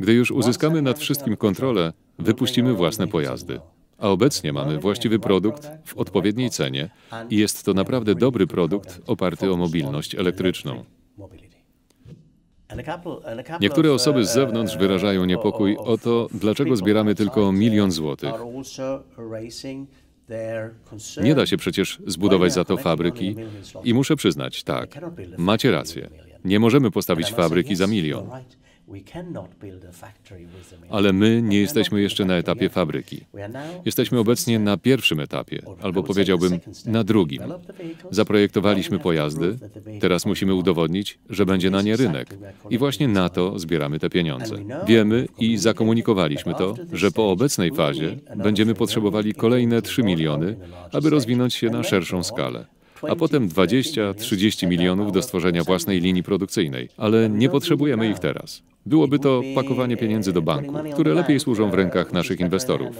Gdy 0.00 0.12
już 0.12 0.30
uzyskamy 0.30 0.82
nad 0.82 0.98
wszystkim 0.98 1.36
kontrolę, 1.36 1.92
wypuścimy 2.18 2.74
własne 2.74 3.08
pojazdy. 3.08 3.60
A 3.98 4.08
obecnie 4.08 4.52
mamy 4.52 4.78
właściwy 4.78 5.18
produkt 5.18 5.68
w 5.84 5.96
odpowiedniej 5.96 6.50
cenie 6.50 6.90
i 7.30 7.36
jest 7.36 7.64
to 7.64 7.74
naprawdę 7.74 8.14
dobry 8.14 8.46
produkt 8.46 9.00
oparty 9.06 9.52
o 9.52 9.56
mobilność 9.56 10.14
elektryczną. 10.14 10.84
Niektóre 13.60 13.92
osoby 13.92 14.24
z 14.24 14.32
zewnątrz 14.32 14.76
wyrażają 14.76 15.24
niepokój 15.24 15.76
o 15.76 15.98
to, 15.98 16.28
dlaczego 16.34 16.76
zbieramy 16.76 17.14
tylko 17.14 17.52
milion 17.52 17.90
złotych. 17.90 18.34
Nie 21.22 21.34
da 21.34 21.46
się 21.46 21.56
przecież 21.56 21.98
zbudować 22.06 22.52
za 22.52 22.64
to 22.64 22.76
fabryki 22.76 23.36
i 23.84 23.94
muszę 23.94 24.16
przyznać, 24.16 24.62
tak, 24.62 25.00
macie 25.38 25.70
rację. 25.70 26.33
Nie 26.44 26.60
możemy 26.60 26.90
postawić 26.90 27.32
fabryki 27.32 27.76
za 27.76 27.86
milion. 27.86 28.26
Ale 30.90 31.12
my 31.12 31.42
nie 31.42 31.60
jesteśmy 31.60 32.00
jeszcze 32.00 32.24
na 32.24 32.34
etapie 32.34 32.68
fabryki. 32.68 33.24
Jesteśmy 33.84 34.18
obecnie 34.18 34.58
na 34.58 34.76
pierwszym 34.76 35.20
etapie, 35.20 35.62
albo 35.82 36.02
powiedziałbym 36.02 36.60
na 36.86 37.04
drugim. 37.04 37.42
Zaprojektowaliśmy 38.10 38.98
pojazdy, 38.98 39.58
teraz 40.00 40.26
musimy 40.26 40.54
udowodnić, 40.54 41.18
że 41.30 41.46
będzie 41.46 41.70
na 41.70 41.82
nie 41.82 41.96
rynek. 41.96 42.36
I 42.70 42.78
właśnie 42.78 43.08
na 43.08 43.28
to 43.28 43.58
zbieramy 43.58 43.98
te 43.98 44.10
pieniądze. 44.10 44.56
Wiemy 44.86 45.28
i 45.38 45.56
zakomunikowaliśmy 45.56 46.54
to, 46.54 46.74
że 46.92 47.10
po 47.10 47.30
obecnej 47.30 47.70
fazie 47.70 48.16
będziemy 48.36 48.74
potrzebowali 48.74 49.34
kolejne 49.34 49.82
3 49.82 50.02
miliony, 50.02 50.56
aby 50.92 51.10
rozwinąć 51.10 51.54
się 51.54 51.70
na 51.70 51.82
szerszą 51.82 52.22
skalę 52.22 52.66
a 53.08 53.16
potem 53.16 53.48
20-30 53.48 54.68
milionów 54.68 55.12
do 55.12 55.22
stworzenia 55.22 55.64
własnej 55.64 56.00
linii 56.00 56.22
produkcyjnej, 56.22 56.88
ale 56.96 57.30
nie 57.30 57.48
potrzebujemy 57.48 58.08
ich 58.08 58.18
teraz. 58.18 58.62
Byłoby 58.86 59.18
to 59.18 59.42
pakowanie 59.54 59.96
pieniędzy 59.96 60.32
do 60.32 60.42
banku, 60.42 60.74
które 60.92 61.14
lepiej 61.14 61.40
służą 61.40 61.70
w 61.70 61.74
rękach 61.74 62.12
naszych 62.12 62.40
inwestorów. 62.40 62.96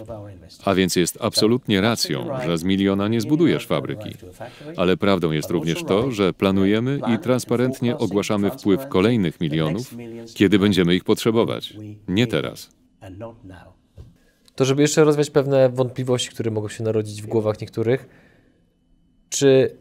A 0.64 0.74
więc 0.74 0.96
jest 0.96 1.18
absolutnie 1.20 1.80
racją, 1.80 2.28
że 2.46 2.58
z 2.58 2.64
miliona 2.64 3.08
nie 3.08 3.20
zbudujesz 3.20 3.66
fabryki. 3.66 4.10
Ale 4.76 4.96
prawdą 4.96 5.30
jest 5.30 5.50
również 5.50 5.84
to, 5.84 6.10
że 6.10 6.32
planujemy 6.32 7.00
i 7.14 7.18
transparentnie 7.18 7.98
ogłaszamy 7.98 8.50
wpływ 8.50 8.88
kolejnych 8.88 9.40
milionów, 9.40 9.94
kiedy 10.34 10.58
będziemy 10.58 10.94
ich 10.94 11.04
potrzebować. 11.04 11.74
Nie 12.08 12.26
teraz. 12.26 12.70
To, 14.54 14.64
żeby 14.64 14.82
jeszcze 14.82 15.04
rozwiać 15.04 15.30
pewne 15.30 15.68
wątpliwości, 15.68 16.30
które 16.30 16.50
mogą 16.50 16.68
się 16.68 16.84
narodzić 16.84 17.22
w 17.22 17.26
głowach 17.26 17.60
niektórych, 17.60 18.08
czy 19.28 19.76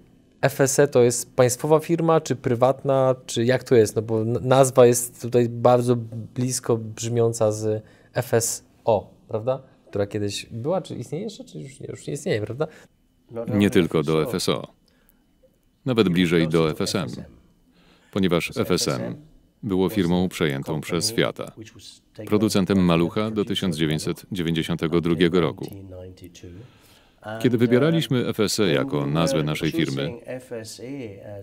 FSE 0.49 0.87
to 0.87 1.03
jest 1.03 1.35
państwowa 1.35 1.79
firma, 1.79 2.21
czy 2.21 2.35
prywatna, 2.35 3.15
czy 3.25 3.45
jak 3.45 3.63
to 3.63 3.75
jest? 3.75 3.95
No 3.95 4.01
bo 4.01 4.23
nazwa 4.25 4.85
jest 4.85 5.21
tutaj 5.21 5.49
bardzo 5.49 5.95
blisko 6.35 6.77
brzmiąca 6.77 7.51
z 7.51 7.83
FSO, 8.13 9.09
prawda? 9.27 9.61
Która 9.89 10.07
kiedyś 10.07 10.45
była, 10.51 10.81
czy 10.81 10.95
istnieje 10.95 11.23
jeszcze, 11.23 11.43
czy 11.43 11.59
już 11.59 11.79
nie, 11.79 11.87
już 11.87 12.07
nie 12.07 12.13
istnieje, 12.13 12.41
prawda? 12.41 12.67
Nie 13.47 13.69
tylko 13.69 14.03
do 14.03 14.25
FSO. 14.25 14.67
Nawet 15.85 16.09
bliżej 16.09 16.47
do 16.47 16.69
FSM, 16.69 17.07
ponieważ 18.11 18.51
FSM 18.55 19.15
było 19.63 19.89
firmą 19.89 20.29
przejętą 20.29 20.81
przez 20.81 21.13
Fiata, 21.13 21.51
producentem 22.25 22.79
malucha 22.79 23.31
do 23.31 23.45
1992 23.45 25.15
roku. 25.31 25.65
Kiedy 27.39 27.57
wybieraliśmy 27.57 28.33
FSE 28.33 28.71
jako 28.71 29.05
nazwę 29.05 29.43
naszej 29.43 29.71
firmy, 29.71 30.11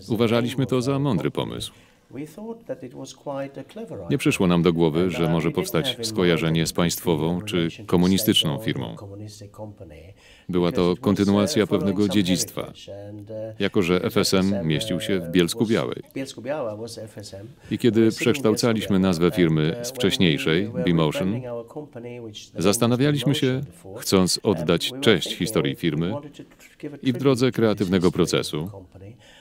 uważaliśmy 0.09 0.65
to 0.65 0.81
za 0.81 0.99
mądry 0.99 1.31
pomysł. 1.31 1.71
Nie 4.09 4.17
przyszło 4.17 4.47
nam 4.47 4.61
do 4.61 4.73
głowy, 4.73 5.09
że 5.09 5.29
może 5.29 5.51
powstać 5.51 5.97
skojarzenie 6.01 6.67
z 6.67 6.73
państwową 6.73 7.41
czy 7.41 7.67
komunistyczną 7.85 8.57
firmą. 8.57 8.95
Była 10.49 10.71
to 10.71 10.95
kontynuacja 11.01 11.67
pewnego 11.67 12.07
dziedzictwa, 12.07 12.73
jako 13.59 13.81
że 13.81 13.99
FSM 13.99 14.67
mieścił 14.67 14.99
się 15.01 15.19
w 15.19 15.31
Bielsku 15.31 15.65
Białej. 15.65 16.03
I 17.71 17.77
kiedy 17.77 18.11
przekształcaliśmy 18.11 18.99
nazwę 18.99 19.31
firmy 19.31 19.75
z 19.81 19.91
wcześniejszej, 19.91 20.71
Bmotion, 20.85 21.41
zastanawialiśmy 22.57 23.35
się, 23.35 23.61
chcąc 23.97 24.39
oddać 24.43 24.91
cześć 25.01 25.35
historii 25.35 25.75
firmy 25.75 26.13
i 27.01 27.13
w 27.13 27.17
drodze 27.17 27.51
kreatywnego 27.51 28.11
procesu, 28.11 28.69
Uh, 29.01 29.40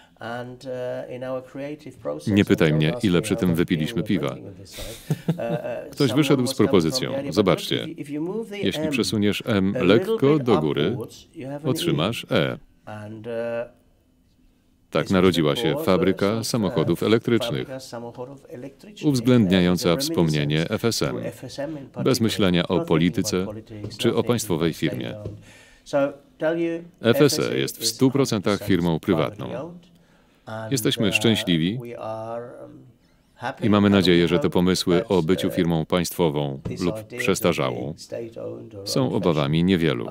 Nie 2.27 2.45
pytaj 2.45 2.73
mnie, 2.73 2.95
ile 3.03 3.23
przy 3.23 3.37
tym 3.37 3.55
wypiliśmy 3.55 4.03
piwa. 4.03 4.33
Uh, 4.33 4.39
uh, 5.29 5.91
Ktoś 5.93 6.13
wyszedł 6.13 6.47
z 6.47 6.55
propozycją. 6.55 7.13
Zobaczcie, 7.31 7.87
jeśli 8.63 8.89
przesuniesz 8.91 9.43
M 9.47 9.75
lekko 9.81 10.39
do 10.39 10.61
góry, 10.61 10.97
otrzymasz 11.65 12.27
E. 12.31 12.59
Tak 14.91 15.11
narodziła 15.11 15.57
się 15.57 15.75
fabryka 15.85 16.45
samochodów 16.45 17.03
elektrycznych, 17.03 17.69
uwzględniająca 19.05 19.97
wspomnienie 19.97 20.67
FSM, 20.79 21.17
bez 22.05 22.21
myślenia 22.21 22.69
o 22.69 22.81
polityce 22.81 23.47
czy 23.99 24.15
o 24.15 24.23
państwowej 24.23 24.73
firmie. 24.73 25.15
FSE 27.15 27.59
jest 27.59 27.79
w 27.79 27.83
100% 27.83 28.65
firmą 28.65 29.01
prywatną. 29.01 29.75
Jesteśmy 30.71 31.13
szczęśliwi 31.13 31.79
i 33.63 33.71
mamy 33.71 33.91
nadzieję, 33.91 34.29
że 34.29 34.39
te 34.39 34.51
pomysły 34.51 35.07
o 35.09 35.23
byciu 35.23 35.51
firmą 35.51 35.87
państwową 35.87 36.61
lub 36.81 37.07
przestarzałą 37.19 37.95
są 38.85 39.13
obawami 39.13 39.65
niewielu. 39.65 40.07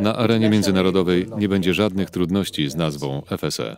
Na 0.00 0.16
arenie 0.16 0.50
międzynarodowej 0.50 1.26
nie 1.38 1.48
będzie 1.48 1.74
żadnych 1.74 2.10
trudności 2.10 2.70
z 2.70 2.76
nazwą 2.76 3.22
FSE. 3.38 3.76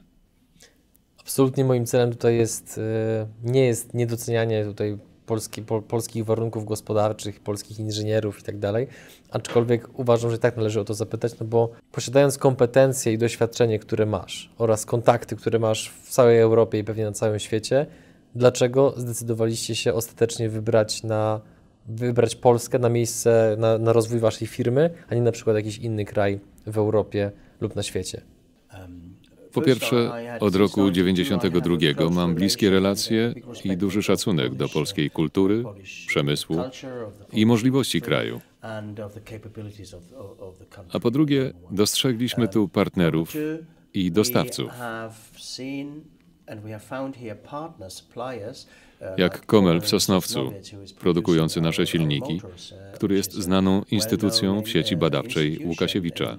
Absolutnie 1.20 1.64
moim 1.64 1.86
celem 1.86 2.10
tutaj 2.10 2.36
jest, 2.36 2.78
e, 2.78 3.26
nie 3.44 3.66
jest 3.66 3.94
niedocenianie 3.94 4.64
tutaj 4.64 4.98
polski, 5.26 5.62
pol, 5.62 5.82
polskich 5.82 6.24
warunków 6.24 6.64
gospodarczych, 6.64 7.40
polskich 7.40 7.78
inżynierów 7.78 8.40
i 8.40 8.42
tak 8.42 8.58
dalej, 8.58 8.86
aczkolwiek 9.30 9.98
uważam, 9.98 10.30
że 10.30 10.38
tak 10.38 10.56
należy 10.56 10.80
o 10.80 10.84
to 10.84 10.94
zapytać, 10.94 11.38
no 11.40 11.46
bo 11.46 11.70
posiadając 11.92 12.38
kompetencje 12.38 13.12
i 13.12 13.18
doświadczenie, 13.18 13.78
które 13.78 14.06
masz 14.06 14.50
oraz 14.58 14.86
kontakty, 14.86 15.36
które 15.36 15.58
masz 15.58 15.90
w 16.02 16.10
całej 16.10 16.40
Europie 16.40 16.78
i 16.78 16.84
pewnie 16.84 17.04
na 17.04 17.12
całym 17.12 17.38
świecie, 17.38 17.86
dlaczego 18.34 18.94
zdecydowaliście 18.96 19.74
się 19.76 19.94
ostatecznie 19.94 20.48
wybrać 20.48 21.02
na 21.02 21.40
wybrać 21.88 22.36
Polskę 22.36 22.78
na 22.78 22.88
miejsce, 22.88 23.56
na, 23.58 23.78
na 23.78 23.92
rozwój 23.92 24.20
waszej 24.20 24.46
firmy, 24.46 24.90
a 25.08 25.14
nie 25.14 25.22
na 25.22 25.32
przykład 25.32 25.56
jakiś 25.56 25.78
inny 25.78 26.04
kraj 26.04 26.40
w 26.66 26.78
Europie 26.78 27.30
lub 27.60 27.76
na 27.76 27.82
świecie? 27.82 28.20
Po 29.56 29.62
pierwsze, 29.62 30.12
od 30.40 30.54
roku 30.54 30.90
92 30.90 32.10
mam 32.10 32.34
bliskie 32.34 32.70
relacje 32.70 33.34
i 33.64 33.76
duży 33.76 34.02
szacunek 34.02 34.54
do 34.54 34.68
polskiej 34.68 35.10
kultury, 35.10 35.64
przemysłu 36.06 36.56
i 37.32 37.46
możliwości 37.46 38.00
kraju. 38.00 38.40
A 40.92 41.00
po 41.00 41.10
drugie, 41.10 41.52
dostrzegliśmy 41.70 42.48
tu 42.48 42.68
partnerów 42.68 43.34
i 43.94 44.12
dostawców. 44.12 44.70
Jak 49.16 49.46
Komel 49.46 49.80
w 49.80 49.88
Sosnowcu, 49.88 50.52
produkujący 51.00 51.60
nasze 51.60 51.86
silniki, 51.86 52.40
który 52.94 53.16
jest 53.16 53.32
znaną 53.32 53.82
instytucją 53.90 54.62
w 54.62 54.68
sieci 54.68 54.96
badawczej 54.96 55.58
Łukasiewicza 55.64 56.38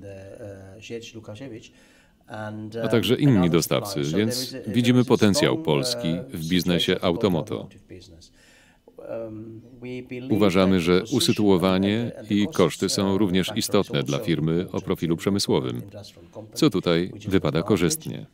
a 2.83 2.87
także 2.87 3.15
inni 3.15 3.49
dostawcy, 3.49 4.01
więc 4.03 4.55
widzimy 4.67 5.05
potencjał 5.05 5.57
Polski 5.57 6.15
w 6.29 6.47
biznesie 6.47 6.95
automoto. 7.01 7.67
Uważamy, 10.29 10.79
że 10.79 11.03
usytuowanie 11.11 12.11
i 12.29 12.47
koszty 12.53 12.89
są 12.89 13.17
również 13.17 13.51
istotne 13.55 14.03
dla 14.03 14.19
firmy 14.19 14.67
o 14.71 14.81
profilu 14.81 15.17
przemysłowym, 15.17 15.81
co 16.53 16.69
tutaj 16.69 17.11
wypada 17.27 17.63
korzystnie. 17.63 18.25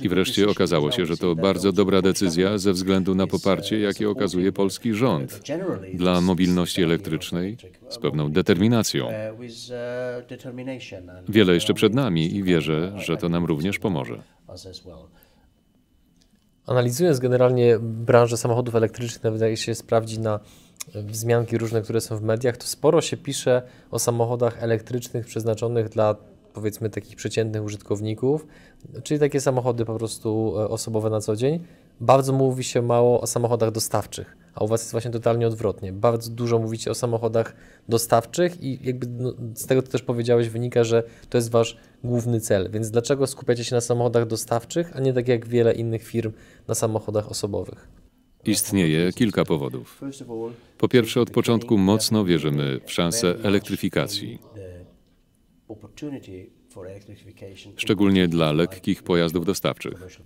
I 0.00 0.08
wreszcie 0.08 0.48
okazało 0.48 0.90
się, 0.90 1.06
że 1.06 1.16
to 1.16 1.34
bardzo 1.34 1.72
dobra 1.72 2.02
decyzja 2.02 2.58
ze 2.58 2.72
względu 2.72 3.14
na 3.14 3.26
poparcie, 3.26 3.80
jakie 3.80 4.10
okazuje 4.10 4.52
polski 4.52 4.94
rząd 4.94 5.40
dla 5.94 6.20
mobilności 6.20 6.82
elektrycznej 6.82 7.56
z 7.88 7.98
pewną 7.98 8.32
determinacją. 8.32 9.08
Wiele 11.28 11.54
jeszcze 11.54 11.74
przed 11.74 11.94
nami 11.94 12.36
i 12.36 12.42
wierzę, 12.42 12.92
że 12.96 13.16
to 13.16 13.28
nam 13.28 13.44
również 13.44 13.78
pomoże. 13.78 14.22
Analizując 16.66 17.18
generalnie 17.18 17.78
branżę 17.80 18.36
samochodów 18.36 18.74
elektrycznych, 18.74 19.24
nawet 19.24 19.40
jak 19.40 19.58
się 19.58 19.74
sprawdzi 19.74 20.20
na 20.20 20.40
wzmianki 20.94 21.58
różne, 21.58 21.82
które 21.82 22.00
są 22.00 22.16
w 22.16 22.22
mediach, 22.22 22.56
to 22.56 22.66
sporo 22.66 23.00
się 23.00 23.16
pisze 23.16 23.62
o 23.90 23.98
samochodach 23.98 24.62
elektrycznych 24.62 25.26
przeznaczonych 25.26 25.88
dla 25.88 26.16
powiedzmy 26.60 26.90
takich 26.90 27.16
przeciętnych 27.16 27.64
użytkowników, 27.64 28.46
czyli 29.02 29.20
takie 29.20 29.40
samochody 29.40 29.84
po 29.84 29.94
prostu 29.94 30.54
e, 30.58 30.68
osobowe 30.68 31.10
na 31.10 31.20
co 31.20 31.36
dzień. 31.36 31.64
Bardzo 32.00 32.32
mówi 32.32 32.64
się 32.64 32.82
mało 32.82 33.20
o 33.20 33.26
samochodach 33.26 33.70
dostawczych, 33.70 34.36
a 34.54 34.64
u 34.64 34.68
Was 34.68 34.80
jest 34.80 34.92
właśnie 34.92 35.10
totalnie 35.10 35.46
odwrotnie. 35.46 35.92
Bardzo 35.92 36.30
dużo 36.30 36.58
mówicie 36.58 36.90
o 36.90 36.94
samochodach 36.94 37.56
dostawczych 37.88 38.62
i 38.62 38.86
jakby 38.86 39.06
no, 39.06 39.32
z 39.54 39.66
tego, 39.66 39.82
co 39.82 39.92
też 39.92 40.02
powiedziałeś, 40.02 40.48
wynika, 40.48 40.84
że 40.84 41.02
to 41.28 41.38
jest 41.38 41.50
Wasz 41.50 41.76
główny 42.04 42.40
cel. 42.40 42.70
Więc 42.70 42.90
dlaczego 42.90 43.26
skupiacie 43.26 43.64
się 43.64 43.74
na 43.74 43.80
samochodach 43.80 44.26
dostawczych, 44.26 44.96
a 44.96 45.00
nie 45.00 45.12
tak 45.12 45.28
jak 45.28 45.46
wiele 45.46 45.72
innych 45.72 46.02
firm 46.02 46.32
na 46.68 46.74
samochodach 46.74 47.30
osobowych? 47.30 47.88
Istnieje 48.44 49.12
kilka 49.12 49.44
powodów. 49.44 50.00
Po 50.78 50.88
pierwsze, 50.88 51.20
od 51.20 51.30
początku 51.30 51.78
mocno 51.78 52.24
wierzymy 52.24 52.80
w 52.86 52.92
szansę 52.92 53.34
elektryfikacji 53.42 54.38
szczególnie 57.76 58.28
dla 58.28 58.52
lekkich 58.52 59.02
pojazdów 59.02 59.44
dostawczych, 59.44 60.20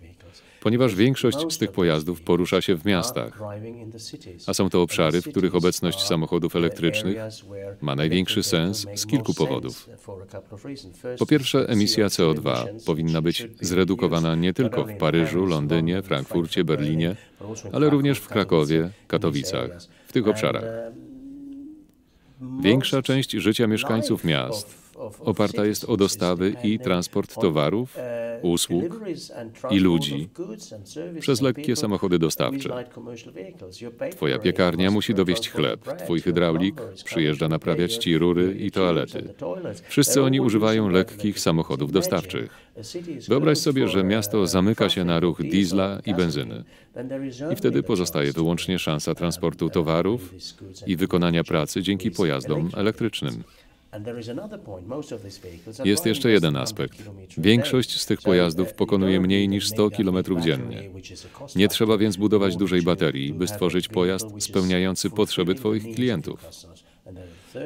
ponieważ 0.61 0.95
większość 0.95 1.39
z 1.53 1.59
tych 1.59 1.73
pojazdów 1.73 2.21
porusza 2.21 2.61
się 2.61 2.77
w 2.77 2.85
miastach, 2.85 3.41
a 4.47 4.55
są 4.55 4.71
to 4.71 4.83
obszary, 4.83 5.23
w 5.23 5.29
których 5.29 5.55
obecność 5.55 6.03
samochodów 6.03 6.57
elektrycznych 6.57 7.17
ma 7.81 7.95
największy 7.95 8.43
sens 8.43 8.87
z 8.95 9.07
kilku 9.07 9.35
powodów. 9.35 9.89
Po 11.19 11.27
pierwsze, 11.27 11.69
emisja 11.69 12.07
CO2 12.07 12.67
powinna 12.87 13.23
być 13.23 13.49
zredukowana 13.61 14.35
nie 14.35 14.53
tylko 14.53 14.85
w 14.85 14.97
Paryżu, 14.97 15.47
Londynie, 15.47 16.03
Frankfurcie, 16.03 16.65
Berlinie, 16.65 17.17
ale 17.73 17.91
również 17.91 18.19
w 18.19 18.29
Krakowie, 18.29 18.91
Katowicach, 19.09 19.71
w 20.07 20.13
tych 20.13 20.29
obszarach. 20.29 20.65
Większa 22.61 23.03
część 23.03 23.31
życia 23.31 23.67
mieszkańców 23.67 24.25
miast 24.25 24.84
oparta 25.21 25.67
jest 25.67 25.85
o 25.85 25.97
dostawy 25.97 26.55
i 26.65 26.79
transport 26.79 27.35
towarów, 27.35 27.97
usług 28.43 29.01
i 29.71 29.79
ludzi 29.79 30.29
przez 31.21 31.41
lekkie 31.41 31.77
samochody 31.77 32.19
dostawcze. 32.19 32.85
Twoja 34.11 34.39
piekarnia 34.39 34.91
musi 34.91 35.15
dowieść 35.15 35.51
chleb, 35.51 35.97
twój 36.05 36.21
hydraulik 36.21 36.81
przyjeżdża 37.05 37.49
naprawiać 37.49 37.97
ci 37.97 38.19
rury 38.19 38.57
i 38.61 38.71
toalety. 38.71 39.35
Wszyscy 39.89 40.23
oni 40.23 40.41
używają 40.41 40.89
lekkich 40.89 41.41
samochodów 41.41 41.93
dostawczych. 41.93 42.65
Wyobraź 43.29 43.59
sobie, 43.59 43.89
że 43.89 44.05
miasto 44.05 44.47
zamyka 44.47 44.89
się 44.89 45.05
na 45.05 45.21
ruch 45.21 45.43
diesla 45.43 46.01
i 46.07 46.15
benzyny. 46.15 46.65
I 47.53 47.57
wtedy 47.57 47.83
pozostaje 47.83 48.33
wyłącznie 48.33 48.79
szansa 48.79 49.15
transportu 49.15 49.71
towarów 49.71 50.35
i 50.87 50.97
wykonania 50.97 51.45
pracy 51.45 51.83
dzięki 51.83 52.11
pojazdom 52.11 52.71
elektrycznym. 52.77 53.43
Jest 55.85 56.07
jeszcze 56.07 56.31
jeden 56.31 56.57
aspekt. 56.57 57.03
Większość 57.39 58.01
z 58.01 58.07
tych 58.07 58.23
pojazdów 58.23 58.73
pokonuje 58.73 59.21
mniej 59.21 59.49
niż 59.49 59.69
100 59.69 59.91
km 59.91 60.41
dziennie. 60.41 60.91
Nie 61.57 61.69
trzeba 61.69 61.99
więc 61.99 62.17
budować 62.17 62.57
dużej 62.57 62.83
baterii, 62.83 63.33
by 63.33 63.47
stworzyć 63.47 63.89
pojazd 63.89 64.27
spełniający 64.39 65.11
potrzeby 65.11 65.55
Twoich 65.55 65.95
klientów. 65.95 66.47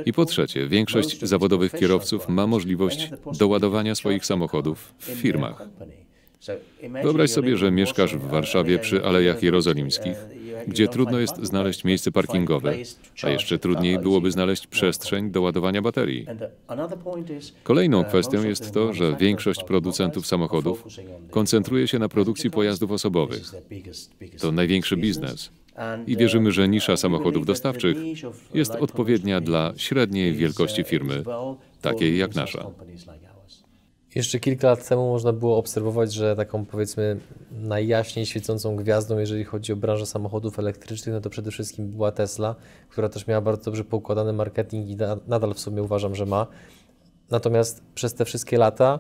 I 0.07 0.13
po 0.13 0.25
trzecie, 0.25 0.67
większość 0.67 1.21
zawodowych 1.21 1.73
kierowców 1.73 2.29
ma 2.29 2.47
możliwość 2.47 3.11
doładowania 3.39 3.95
swoich 3.95 4.27
samochodów 4.27 4.95
w 4.99 5.05
firmach. 5.05 5.69
Wyobraź 7.03 7.31
sobie, 7.31 7.57
że 7.57 7.71
mieszkasz 7.71 8.17
w 8.17 8.29
Warszawie 8.29 8.79
przy 8.79 9.05
Alejach 9.05 9.43
Jerozolimskich 9.43 10.17
gdzie 10.67 10.89
trudno 10.89 11.19
jest 11.19 11.37
znaleźć 11.43 11.85
miejsce 11.85 12.13
parkingowe, 12.13 12.75
a 13.23 13.31
jeszcze 13.31 13.59
trudniej 13.59 13.99
byłoby 13.99 14.31
znaleźć 14.31 14.67
przestrzeń 14.67 15.31
do 15.31 15.43
ładowania 15.43 15.83
baterii. 15.83 16.27
Kolejną 17.63 18.05
kwestią 18.05 18.45
jest 18.45 18.73
to, 18.73 18.95
że 18.95 19.17
większość 19.17 19.65
producentów 19.65 20.27
samochodów 20.27 20.85
koncentruje 21.31 21.89
się 21.89 21.99
na 21.99 22.09
produkcji 22.09 22.51
pojazdów 22.51 22.91
osobowych. 22.91 23.43
To 24.41 24.53
największy 24.53 24.97
biznes. 24.97 25.51
I 26.07 26.17
wierzymy, 26.17 26.53
że 26.53 26.69
nisza 26.69 26.97
samochodów 26.97 27.47
dostawczych 27.47 27.97
jest 28.55 28.71
odpowiednia 28.75 29.41
dla 29.41 29.73
średniej 29.77 30.35
wielkości 30.35 30.85
firmy, 30.85 31.23
takiej 31.83 32.19
jak 32.19 32.35
nasza. 32.35 32.71
Jeszcze 34.15 34.41
kilka 34.41 34.69
lat 34.69 34.89
temu 34.89 35.09
można 35.09 35.33
było 35.33 35.59
obserwować, 35.59 36.13
że 36.13 36.37
taką 36.37 36.67
powiedzmy 36.67 37.21
najjaśniej 37.51 38.27
świecącą 38.27 38.77
gwiazdą, 38.77 39.19
jeżeli 39.19 39.45
chodzi 39.45 39.73
o 39.73 39.77
branżę 39.77 40.07
samochodów 40.07 40.59
elektrycznych, 40.59 41.15
no 41.15 41.21
to 41.21 41.31
przede 41.31 41.51
wszystkim 41.51 41.89
była 41.89 42.13
Tesla, 42.13 42.55
która 42.89 43.09
też 43.09 43.27
miała 43.27 43.41
bardzo 43.41 43.65
dobrze 43.65 43.85
poukładany 43.85 44.33
marketing 44.33 44.89
i 44.89 44.97
nadal 45.27 45.55
w 45.55 45.61
sumie 45.61 45.83
uważam, 45.83 46.15
że 46.15 46.27
ma. 46.27 46.47
Natomiast 47.31 47.83
przez 47.95 48.15
te 48.15 48.25
wszystkie 48.25 48.59
lata 48.59 48.99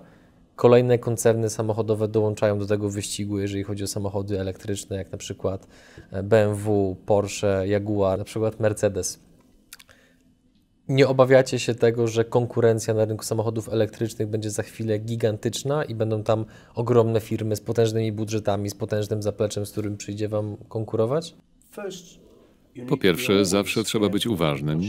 kolejne 0.56 0.98
koncerny 0.98 1.50
samochodowe 1.50 2.08
dołączają 2.08 2.58
do 2.58 2.66
tego 2.66 2.90
wyścigu, 2.90 3.38
jeżeli 3.38 3.64
chodzi 3.64 3.84
o 3.84 3.86
samochody 3.86 4.40
elektryczne, 4.40 4.96
jak 4.96 5.12
na 5.12 5.18
przykład 5.18 5.66
BMW, 6.22 6.96
Porsche, 7.06 7.68
Jaguar, 7.68 8.18
na 8.18 8.24
przykład 8.24 8.60
Mercedes. 8.60 9.27
Nie 10.88 11.08
obawiacie 11.08 11.58
się 11.58 11.74
tego, 11.74 12.06
że 12.06 12.24
konkurencja 12.24 12.94
na 12.94 13.04
rynku 13.04 13.24
samochodów 13.24 13.68
elektrycznych 13.68 14.28
będzie 14.28 14.50
za 14.50 14.62
chwilę 14.62 14.98
gigantyczna 14.98 15.84
i 15.84 15.94
będą 15.94 16.22
tam 16.22 16.44
ogromne 16.74 17.20
firmy 17.20 17.56
z 17.56 17.60
potężnymi 17.60 18.12
budżetami, 18.12 18.70
z 18.70 18.74
potężnym 18.74 19.22
zapleczem, 19.22 19.66
z 19.66 19.72
którym 19.72 19.96
przyjdzie 19.96 20.28
Wam 20.28 20.56
konkurować? 20.68 21.34
Po 22.88 22.96
pierwsze, 22.96 23.44
zawsze 23.44 23.84
trzeba 23.84 24.08
być 24.08 24.26
uważnym 24.26 24.80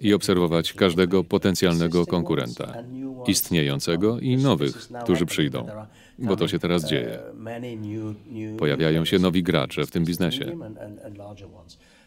i 0.00 0.14
obserwować 0.14 0.72
każdego 0.72 1.24
potencjalnego 1.24 2.06
konkurenta, 2.06 2.74
istniejącego 3.26 4.18
i 4.18 4.36
nowych, 4.36 4.88
którzy 5.02 5.26
przyjdą, 5.26 5.66
bo 6.18 6.36
to 6.36 6.48
się 6.48 6.58
teraz 6.58 6.84
dzieje. 6.84 7.18
Pojawiają 8.58 9.04
się 9.04 9.18
nowi 9.18 9.42
gracze 9.42 9.86
w 9.86 9.90
tym 9.90 10.04
biznesie 10.04 10.56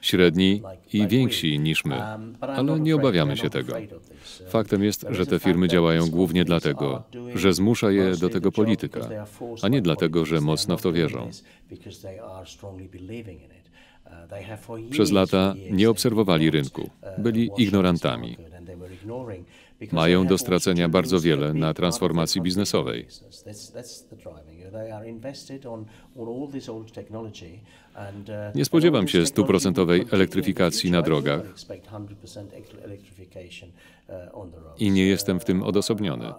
średni 0.02 0.62
i 0.94 1.08
więksi 1.08 1.60
niż 1.60 1.86
my, 1.86 2.02
ale 2.40 2.80
nie 2.80 2.96
obawiamy 2.96 3.38
się 3.38 3.50
tego. 3.50 3.74
Faktem 4.48 4.84
jest, 4.84 5.06
że 5.10 5.26
te 5.26 5.40
firmy 5.40 5.68
działają 5.68 6.10
głównie 6.10 6.46
dlatego, 6.46 7.04
że 7.36 7.54
zmusza 7.54 7.92
je 7.92 8.18
do 8.18 8.30
tego 8.30 8.52
polityka, 8.52 9.10
a 9.62 9.68
nie 9.68 9.82
dlatego, 9.82 10.26
że 10.26 10.42
mocno 10.42 10.78
w 10.78 10.82
to 10.82 10.94
wierzą. 10.94 11.30
Przez 14.90 15.12
lata 15.12 15.54
nie 15.72 15.90
obserwowali 15.90 16.52
rynku, 16.52 16.90
byli 17.18 17.50
ignorantami. 17.58 18.38
Mają 19.92 20.28
do 20.28 20.38
stracenia 20.38 20.90
bardzo 20.90 21.20
wiele 21.20 21.54
na 21.54 21.74
transformacji 21.74 22.42
biznesowej. 22.42 23.08
Nie 28.56 28.66
spodziewam 28.66 29.08
się 29.08 29.26
stuprocentowej 29.26 30.06
elektryfikacji 30.12 30.92
na 30.92 31.02
drogach. 31.02 31.42
i 34.80 34.92
nie 34.92 35.06
jestem 35.06 35.40
w 35.40 35.46
tym 35.46 35.64
odosobniony. 35.64 36.34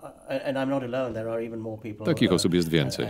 Takich 2.05 2.33
osób 2.33 2.55
jest 2.55 2.69
więcej. 2.69 3.07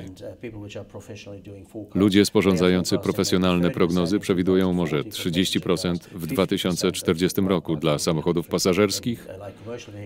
Ludzie 1.95 2.25
sporządzający 2.25 2.99
profesjonalne 2.99 3.71
prognozy 3.71 4.19
przewidują 4.19 4.73
może 4.73 5.03
30% 5.03 5.97
w 6.13 6.27
2040 6.27 7.41
roku 7.41 7.77
dla 7.77 7.99
samochodów 7.99 8.49
pasażerskich, 8.49 9.27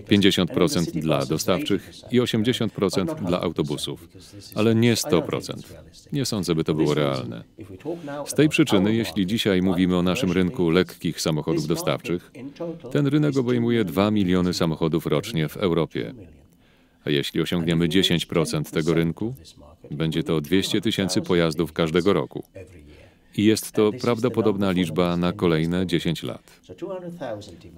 50% 0.09 0.99
dla 0.99 1.25
dostawczych 1.25 1.91
i 2.11 2.21
80% 2.21 3.25
dla 3.25 3.41
autobusów, 3.41 4.07
ale 4.55 4.75
nie 4.75 4.95
100%. 4.95 5.53
Nie 6.13 6.25
sądzę, 6.25 6.55
by 6.55 6.63
to 6.63 6.73
było 6.73 6.93
realne. 6.93 7.43
Z 8.27 8.33
tej 8.33 8.49
przyczyny, 8.49 8.95
jeśli 8.95 9.25
dzisiaj 9.25 9.61
mówimy 9.61 9.97
o 9.97 10.01
naszym 10.01 10.31
rynku 10.31 10.69
lekkich 10.69 11.21
samochodów 11.21 11.67
dostawczych, 11.67 12.31
ten 12.91 13.07
rynek 13.07 13.37
obejmuje 13.37 13.85
2 13.85 14.11
miliony 14.11 14.53
samochodów 14.53 15.05
rocznie 15.05 15.49
w 15.49 15.57
Europie. 15.57 16.13
A 17.05 17.09
jeśli 17.09 17.41
osiągniemy 17.41 17.87
10% 17.87 18.71
tego 18.73 18.93
rynku, 18.93 19.35
będzie 19.91 20.23
to 20.23 20.41
200 20.41 20.81
tysięcy 20.81 21.21
pojazdów 21.21 21.73
każdego 21.73 22.13
roku 22.13 22.43
i 23.37 23.43
jest 23.45 23.71
to 23.71 23.91
prawdopodobna 24.01 24.71
liczba 24.71 25.17
na 25.17 25.33
kolejne 25.33 25.87
10 25.87 26.23
lat. 26.23 26.61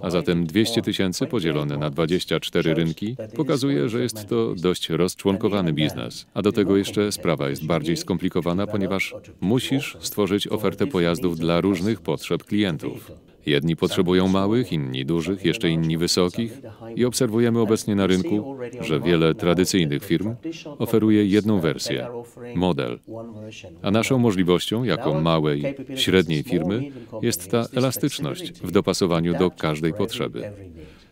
A 0.00 0.10
zatem 0.10 0.46
200 0.46 0.82
tysięcy 0.82 1.26
podzielone 1.26 1.76
na 1.76 1.90
24 1.90 2.74
rynki 2.74 3.16
pokazuje, 3.36 3.88
że 3.88 4.02
jest 4.02 4.28
to 4.28 4.54
dość 4.54 4.88
rozczłonkowany 4.88 5.72
biznes. 5.72 6.26
A 6.34 6.42
do 6.42 6.52
tego 6.52 6.76
jeszcze 6.76 7.12
sprawa 7.12 7.50
jest 7.50 7.66
bardziej 7.66 7.96
skomplikowana, 7.96 8.66
ponieważ 8.66 9.14
musisz 9.40 9.96
stworzyć 10.00 10.48
ofertę 10.48 10.86
pojazdów 10.86 11.38
dla 11.38 11.60
różnych 11.60 12.00
potrzeb 12.00 12.44
klientów. 12.44 13.12
Jedni 13.46 13.76
potrzebują 13.76 14.28
małych, 14.28 14.72
inni 14.72 15.06
dużych, 15.06 15.44
jeszcze 15.44 15.70
inni 15.70 15.98
wysokich 15.98 16.60
i 16.96 17.04
obserwujemy 17.04 17.60
obecnie 17.60 17.94
na 17.94 18.06
rynku, 18.06 18.56
że 18.80 19.00
wiele 19.00 19.34
tradycyjnych 19.34 20.04
firm 20.04 20.34
oferuje 20.78 21.26
jedną 21.26 21.60
wersję, 21.60 22.08
model. 22.54 22.98
A 23.82 23.90
naszą 23.90 24.18
możliwością 24.18 24.84
jako 24.84 25.20
małej, 25.20 25.62
średniej 25.94 26.42
firmy 26.42 26.82
jest 27.22 27.50
ta 27.50 27.64
elastyczność 27.74 28.52
w 28.52 28.70
dopasowaniu 28.70 29.38
do 29.38 29.50
każdej 29.50 29.94
potrzeby. 29.94 30.52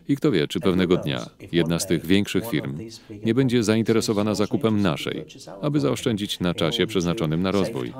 I 0.09 0.15
kto 0.15 0.31
wie, 0.31 0.47
czy 0.47 0.59
pewnego 0.59 0.97
dnia 0.97 1.25
jedna 1.51 1.79
z 1.79 1.87
tych 1.87 2.05
większych 2.05 2.49
firm 2.49 2.77
nie 3.25 3.33
będzie 3.33 3.63
zainteresowana 3.63 4.35
zakupem 4.35 4.81
naszej, 4.81 5.25
aby 5.61 5.79
zaoszczędzić 5.79 6.39
na 6.39 6.53
czasie 6.53 6.87
przeznaczonym 6.87 7.41
na 7.41 7.51
rozwój. 7.51 7.93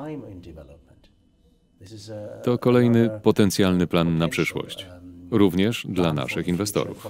To 2.42 2.58
kolejny 2.58 3.10
potencjalny 3.22 3.86
plan 3.86 4.18
na 4.18 4.28
przyszłość, 4.28 4.86
również 5.30 5.86
dla 5.88 6.12
naszych 6.12 6.48
inwestorów. 6.48 7.08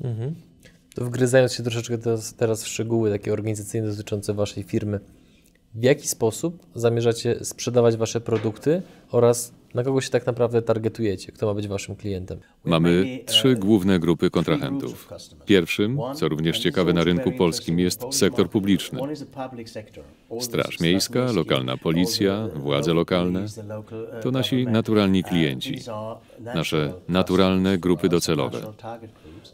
Mhm. 0.00 0.34
To 0.94 1.04
wgryzając 1.04 1.52
się 1.52 1.62
troszeczkę 1.62 1.98
teraz, 1.98 2.34
teraz 2.34 2.64
w 2.64 2.68
szczegóły 2.68 3.10
takie 3.10 3.32
organizacyjne 3.32 3.88
dotyczące 3.88 4.34
Waszej 4.34 4.62
firmy, 4.62 5.00
w 5.74 5.82
jaki 5.82 6.08
sposób 6.08 6.66
zamierzacie 6.74 7.44
sprzedawać 7.44 7.96
Wasze 7.96 8.20
produkty 8.20 8.82
oraz 9.10 9.52
na 9.76 9.84
kogo 9.84 10.00
się 10.00 10.10
tak 10.10 10.26
naprawdę 10.26 10.62
targetujecie? 10.62 11.32
Kto 11.32 11.46
ma 11.46 11.54
być 11.54 11.68
waszym 11.68 11.96
klientem? 11.96 12.38
Mamy 12.64 13.20
trzy 13.26 13.54
główne 13.54 13.98
grupy 13.98 14.30
kontrahentów. 14.30 15.12
Pierwszym, 15.46 15.98
co 16.14 16.28
również 16.28 16.58
ciekawe 16.58 16.92
na 16.92 17.04
rynku 17.04 17.32
polskim, 17.32 17.78
jest 17.78 18.04
sektor 18.10 18.50
publiczny. 18.50 19.00
Straż 20.40 20.80
Miejska, 20.80 21.32
lokalna 21.32 21.76
policja, 21.76 22.48
władze 22.54 22.94
lokalne 22.94 23.46
to 24.22 24.30
nasi 24.30 24.66
naturalni 24.66 25.22
klienci, 25.22 25.78
nasze 26.54 26.92
naturalne 27.08 27.78
grupy 27.78 28.08
docelowe. 28.08 28.60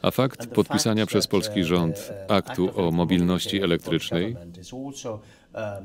A 0.03 0.11
fakt 0.11 0.47
podpisania 0.47 1.07
przez 1.07 1.27
polski 1.27 1.65
rząd 1.65 2.13
aktu 2.29 2.71
o 2.81 2.91
mobilności 2.91 3.63
elektrycznej 3.63 4.37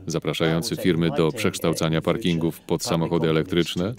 zapraszający 0.08 0.76
firmy 0.76 1.10
do 1.18 1.32
przekształcania 1.32 2.02
parkingów 2.02 2.62
pod 2.62 2.84
samochody 2.84 3.30
elektryczne 3.30 3.94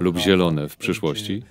lub 0.00 0.16
zielone 0.16 0.68
w 0.68 0.76
przyszłości, 0.76 1.42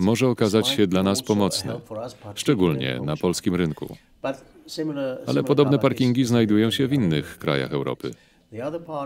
może 0.00 0.28
okazać 0.28 0.68
się 0.68 0.86
dla 0.86 1.02
nas 1.02 1.22
pomocny, 1.22 1.72
szczególnie 2.34 3.00
na 3.04 3.16
polskim 3.16 3.54
rynku. 3.54 3.96
Ale 5.26 5.42
podobne 5.44 5.78
parkingi 5.78 6.24
znajdują 6.24 6.70
się 6.70 6.86
w 6.86 6.92
innych 6.92 7.38
krajach 7.38 7.72
Europy. 7.72 8.10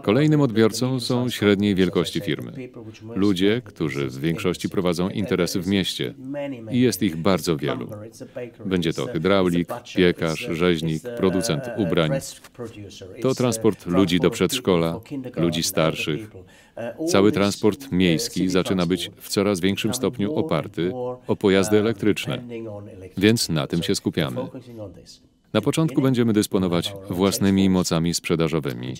Kolejnym 0.02 0.40
odbiorcą 0.40 1.00
są 1.00 1.30
średniej 1.30 1.74
wielkości 1.74 2.20
firmy. 2.20 2.52
Ludzie, 3.14 3.62
którzy 3.64 4.08
w 4.08 4.20
większości 4.20 4.68
prowadzą 4.68 5.08
interesy 5.08 5.60
w 5.60 5.66
mieście 5.66 6.14
i 6.70 6.80
jest 6.80 7.02
ich 7.02 7.16
bardzo 7.16 7.56
wielu. 7.56 7.90
Będzie 8.64 8.92
to 8.92 9.06
hydraulik, 9.06 9.68
piekarz, 9.96 10.48
rzeźnik, 10.50 11.02
producent 11.16 11.64
ubrań. 11.76 12.10
To 13.22 13.34
transport 13.34 13.86
ludzi 13.86 14.20
do 14.20 14.30
przedszkola, 14.30 15.00
ludzi 15.36 15.62
starszych. 15.62 16.30
Cały 17.08 17.32
transport 17.32 17.92
miejski 17.92 18.48
zaczyna 18.48 18.86
być 18.86 19.10
w 19.16 19.28
coraz 19.28 19.60
większym 19.60 19.94
stopniu 19.94 20.34
oparty 20.34 20.92
o 21.26 21.36
pojazdy 21.36 21.78
elektryczne, 21.78 22.42
więc 23.16 23.48
na 23.48 23.66
tym 23.66 23.82
się 23.82 23.94
skupiamy. 23.94 24.40
Na 25.54 25.60
początku 25.60 26.02
będziemy 26.02 26.32
dysponować 26.32 26.94
własnymi 27.10 27.70
mocami 27.70 28.14
sprzedażowymi, 28.14 28.94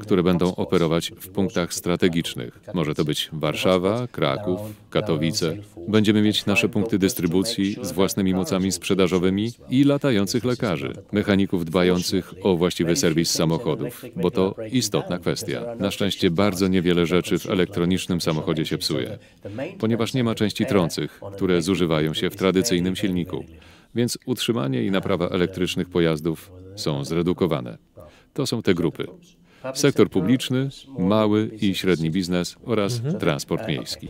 które 0.00 0.22
będą 0.22 0.54
operować 0.54 1.12
w 1.20 1.28
punktach 1.28 1.74
strategicznych. 1.74 2.60
Może 2.74 2.94
to 2.94 3.04
być 3.04 3.28
Warszawa, 3.32 4.06
Kraków, 4.06 4.60
Katowice. 4.90 5.56
Będziemy 5.88 6.22
mieć 6.22 6.46
nasze 6.46 6.68
punkty 6.68 6.98
dystrybucji 6.98 7.76
z 7.82 7.92
własnymi 7.92 8.34
mocami 8.34 8.72
sprzedażowymi 8.72 9.52
i 9.70 9.84
latających 9.84 10.44
lekarzy, 10.44 10.92
mechaników 11.12 11.64
dbających 11.64 12.34
o 12.42 12.56
właściwy 12.56 12.96
serwis 12.96 13.30
samochodów, 13.30 14.04
bo 14.16 14.30
to 14.30 14.54
istotna 14.72 15.18
kwestia. 15.18 15.62
Na 15.78 15.90
szczęście 15.90 16.30
bardzo 16.30 16.68
niewiele 16.68 17.06
rzeczy 17.06 17.38
w 17.38 17.46
elektronicznym 17.46 18.20
samochodzie 18.20 18.66
się 18.66 18.78
psuje, 18.78 19.18
ponieważ 19.78 20.14
nie 20.14 20.24
ma 20.24 20.34
części 20.34 20.66
trących, 20.66 21.20
które 21.32 21.62
zużywają 21.62 22.14
się 22.14 22.30
w 22.30 22.36
tradycyjnym 22.36 22.96
silniku 22.96 23.44
więc 23.94 24.18
utrzymanie 24.26 24.82
i 24.84 24.90
naprawa 24.90 25.28
elektrycznych 25.28 25.88
pojazdów 25.88 26.52
są 26.76 27.04
zredukowane. 27.04 27.78
To 28.34 28.46
są 28.46 28.62
te 28.62 28.74
grupy. 28.74 29.06
Sektor 29.74 30.10
publiczny, 30.10 30.68
mały 30.98 31.50
i 31.60 31.74
średni 31.74 32.10
biznes 32.10 32.56
oraz 32.64 32.96
mhm. 32.96 33.18
transport 33.18 33.68
miejski. 33.68 34.08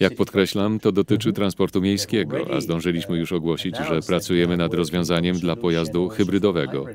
Jak 0.00 0.14
podkreślam, 0.14 0.80
to 0.80 0.92
dotyczy 0.92 1.32
transportu 1.32 1.80
miejskiego, 1.80 2.54
a 2.56 2.60
zdążyliśmy 2.60 3.18
już 3.18 3.32
ogłosić, 3.32 3.76
że 3.76 4.00
pracujemy 4.00 4.56
nad 4.56 4.74
rozwiązaniem 4.74 5.38
dla 5.38 5.56
pojazdu 5.56 6.08
hybrydowego, 6.08 6.86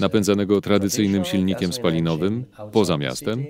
napędzanego 0.00 0.60
tradycyjnym 0.60 1.24
silnikiem 1.24 1.72
spalinowym 1.72 2.44
poza 2.72 2.96
miastem 2.98 3.44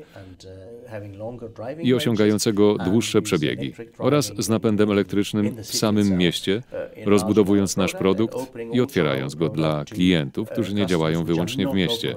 i 1.82 1.94
osiągającego 1.94 2.74
dłuższe 2.74 3.22
przebiegi 3.22 3.72
oraz 3.98 4.32
z 4.38 4.48
napędem 4.48 4.90
elektrycznym 4.90 5.56
w 5.62 5.66
samym 5.66 6.18
mieście, 6.18 6.62
rozbudowując 7.04 7.76
nasz 7.76 7.92
produkt 7.92 8.36
i 8.72 8.80
otwierając 8.80 9.34
go 9.34 9.48
dla 9.48 9.84
klientów, 9.84 10.48
którzy 10.50 10.74
nie 10.74 10.86
działają 10.86 11.24
wyłącznie 11.24 11.68
w 11.68 11.74
mieście. 11.74 12.16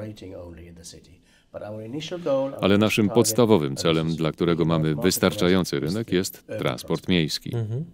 Ale 2.62 2.78
naszym 2.78 3.10
podstawowym 3.10 3.76
celem, 3.76 4.16
dla 4.16 4.32
którego 4.32 4.66
mamy 4.66 4.96
wystarczający 4.96 5.80
rynek, 5.80 6.12
jest 6.12 6.48
transport 6.48 7.08
miejski. 7.08 7.56
Mhm. 7.56 7.86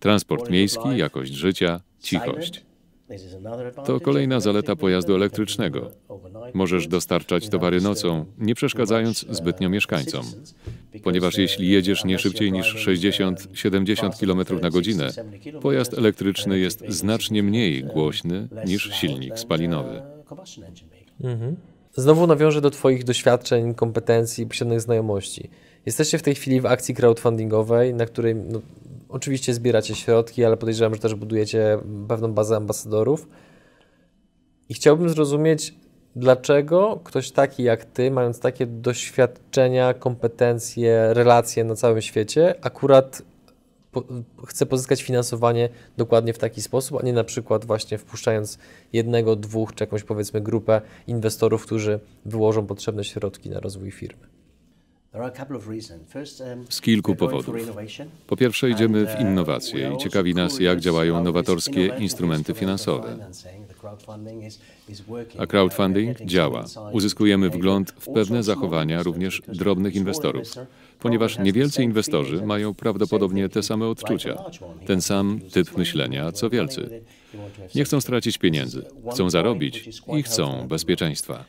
Transport 0.00 0.50
miejski, 0.50 0.96
jakość 0.96 1.32
życia, 1.32 1.80
cichość. 2.00 2.64
To 3.86 4.00
kolejna 4.00 4.40
zaleta 4.40 4.76
pojazdu 4.76 5.14
elektrycznego. 5.14 5.90
Możesz 6.54 6.88
dostarczać 6.88 7.48
towary 7.48 7.80
nocą, 7.80 8.24
nie 8.38 8.54
przeszkadzając 8.54 9.26
zbytnio 9.30 9.68
mieszkańcom. 9.68 10.24
Ponieważ 11.02 11.38
jeśli 11.38 11.68
jedziesz 11.68 12.04
nie 12.04 12.18
szybciej 12.18 12.52
niż 12.52 12.86
60-70 12.86 14.20
km 14.20 14.60
na 14.62 14.70
godzinę, 14.70 15.10
pojazd 15.62 15.94
elektryczny 15.94 16.58
jest 16.58 16.84
znacznie 16.88 17.42
mniej 17.42 17.84
głośny 17.84 18.48
niż 18.66 18.90
silnik 18.92 19.38
spalinowy. 19.38 20.02
Mhm. 21.20 21.56
Znowu 21.94 22.26
nawiążę 22.26 22.60
do 22.60 22.70
Twoich 22.70 23.04
doświadczeń, 23.04 23.74
kompetencji, 23.74 24.46
posiadanych 24.46 24.80
znajomości. 24.80 25.50
Jesteście 25.86 26.18
w 26.18 26.22
tej 26.22 26.34
chwili 26.34 26.60
w 26.60 26.66
akcji 26.66 26.94
crowdfundingowej, 26.94 27.94
na 27.94 28.06
której 28.06 28.34
no, 28.34 28.60
oczywiście 29.08 29.54
zbieracie 29.54 29.94
środki, 29.94 30.44
ale 30.44 30.56
podejrzewam, 30.56 30.94
że 30.94 31.00
też 31.00 31.14
budujecie 31.14 31.78
pewną 32.08 32.32
bazę 32.32 32.56
ambasadorów. 32.56 33.28
I 34.68 34.74
chciałbym 34.74 35.08
zrozumieć, 35.08 35.74
dlaczego 36.16 37.00
ktoś 37.04 37.30
taki 37.30 37.62
jak 37.62 37.84
Ty, 37.84 38.10
mając 38.10 38.40
takie 38.40 38.66
doświadczenia, 38.66 39.94
kompetencje, 39.94 41.14
relacje 41.14 41.64
na 41.64 41.74
całym 41.74 42.02
świecie, 42.02 42.54
akurat 42.62 43.22
po, 43.92 44.04
chce 44.46 44.66
pozyskać 44.66 45.02
finansowanie 45.02 45.68
dokładnie 45.96 46.32
w 46.32 46.38
taki 46.38 46.62
sposób, 46.62 46.98
a 47.02 47.06
nie 47.06 47.12
na 47.12 47.24
przykład 47.24 47.64
właśnie 47.64 47.98
wpuszczając 47.98 48.58
jednego, 48.92 49.36
dwóch, 49.36 49.74
czy 49.74 49.84
jakąś 49.84 50.04
powiedzmy 50.04 50.40
grupę 50.40 50.80
inwestorów, 51.06 51.66
którzy 51.66 52.00
wyłożą 52.24 52.66
potrzebne 52.66 53.04
środki 53.04 53.50
na 53.50 53.60
rozwój 53.60 53.90
firmy. 53.90 54.26
Um, 55.14 56.66
Z 56.68 56.80
kilku 56.80 57.16
powodów. 57.16 57.56
Po 58.26 58.36
pierwsze, 58.36 58.70
idziemy 58.70 59.06
w 59.06 59.14
uh, 59.14 59.20
innowacje 59.20 59.92
i 59.94 59.98
ciekawi 59.98 60.34
nas, 60.34 60.60
jak 60.60 60.80
działają 60.80 61.24
nowatorskie 61.24 61.86
instrumenty 61.86 62.54
finansowe. 62.54 63.16
A 65.38 65.46
crowdfunding 65.46 66.18
działa. 66.24 66.64
Uzyskujemy 66.92 67.50
wgląd 67.50 67.90
w 67.90 68.08
pewne 68.08 68.42
zachowania 68.42 69.02
również 69.02 69.42
drobnych 69.48 69.94
inwestorów, 69.94 70.46
ponieważ 70.98 71.38
niewielcy 71.38 71.82
inwestorzy 71.82 72.46
mają 72.46 72.74
prawdopodobnie 72.74 73.48
te 73.48 73.62
same 73.62 73.86
odczucia, 73.86 74.44
ten 74.86 75.02
sam 75.02 75.40
typ 75.52 75.76
myślenia 75.76 76.32
co 76.32 76.50
wielcy. 76.50 77.02
Nie 77.74 77.84
chcą 77.84 78.00
stracić 78.00 78.38
pieniędzy, 78.38 78.84
chcą 79.12 79.30
zarobić 79.30 80.00
i 80.16 80.22
chcą 80.22 80.68
bezpieczeństwa. 80.68 81.44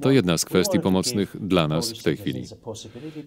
To 0.00 0.10
jedna 0.10 0.38
z 0.38 0.44
kwestii 0.44 0.80
pomocnych 0.80 1.36
dla 1.40 1.68
nas 1.68 1.92
w 1.92 2.02
tej 2.02 2.16
chwili. 2.16 2.44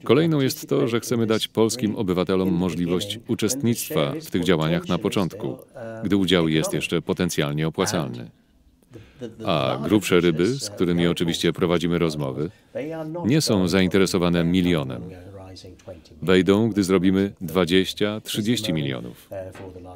Kolejną 0.03 0.41
jest 0.41 0.69
to, 0.69 0.87
że 0.87 0.99
chcemy 0.99 1.27
dać 1.27 1.47
polskim 1.47 1.95
obywatelom 1.95 2.53
możliwość 2.53 3.19
uczestnictwa 3.27 4.13
w 4.21 4.31
tych 4.31 4.43
działaniach 4.43 4.87
na 4.87 4.97
początku, 4.97 5.57
gdy 6.03 6.17
udział 6.17 6.47
jest 6.47 6.73
jeszcze 6.73 7.01
potencjalnie 7.01 7.67
opłacalny. 7.67 8.29
A 9.45 9.77
grubsze 9.83 10.19
ryby, 10.19 10.47
z 10.47 10.69
którymi 10.69 11.07
oczywiście 11.07 11.53
prowadzimy 11.53 11.99
rozmowy, 11.99 12.49
nie 13.25 13.41
są 13.41 13.67
zainteresowane 13.67 14.43
milionem. 14.43 15.01
Wejdą, 16.21 16.69
gdy 16.69 16.83
zrobimy 16.83 17.33
20-30 17.41 18.73
milionów. 18.73 19.29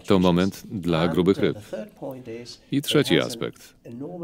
To 0.06 0.20
moment 0.20 0.64
dla 0.72 1.08
grubych 1.08 1.38
ryb. 1.38 1.58
I 2.72 2.82
trzeci 2.82 3.20
aspekt. 3.20 3.76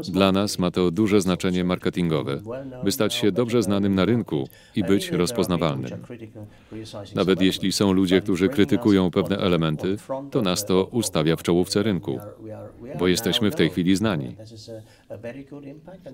Dla 0.08 0.32
nas 0.32 0.58
ma 0.58 0.70
to 0.70 0.90
duże 0.90 1.20
znaczenie 1.20 1.64
marketingowe, 1.64 2.42
by 2.84 2.92
stać 2.92 3.14
się 3.14 3.32
dobrze 3.32 3.62
znanym 3.62 3.94
na 3.94 4.04
rynku 4.04 4.48
i 4.76 4.84
być 4.84 5.10
rozpoznawalnym. 5.10 5.90
Nawet 7.14 7.40
jeśli 7.42 7.72
są 7.72 7.92
ludzie, 7.92 8.20
którzy 8.20 8.48
krytykują 8.48 9.10
pewne 9.10 9.36
elementy, 9.36 9.96
to 10.30 10.42
nas 10.42 10.66
to 10.66 10.84
ustawia 10.84 11.36
w 11.36 11.42
czołówce 11.42 11.82
rynku, 11.82 12.18
bo 12.98 13.08
jesteśmy 13.08 13.50
w 13.50 13.54
tej 13.54 13.70
chwili 13.70 13.96
znani. 13.96 14.36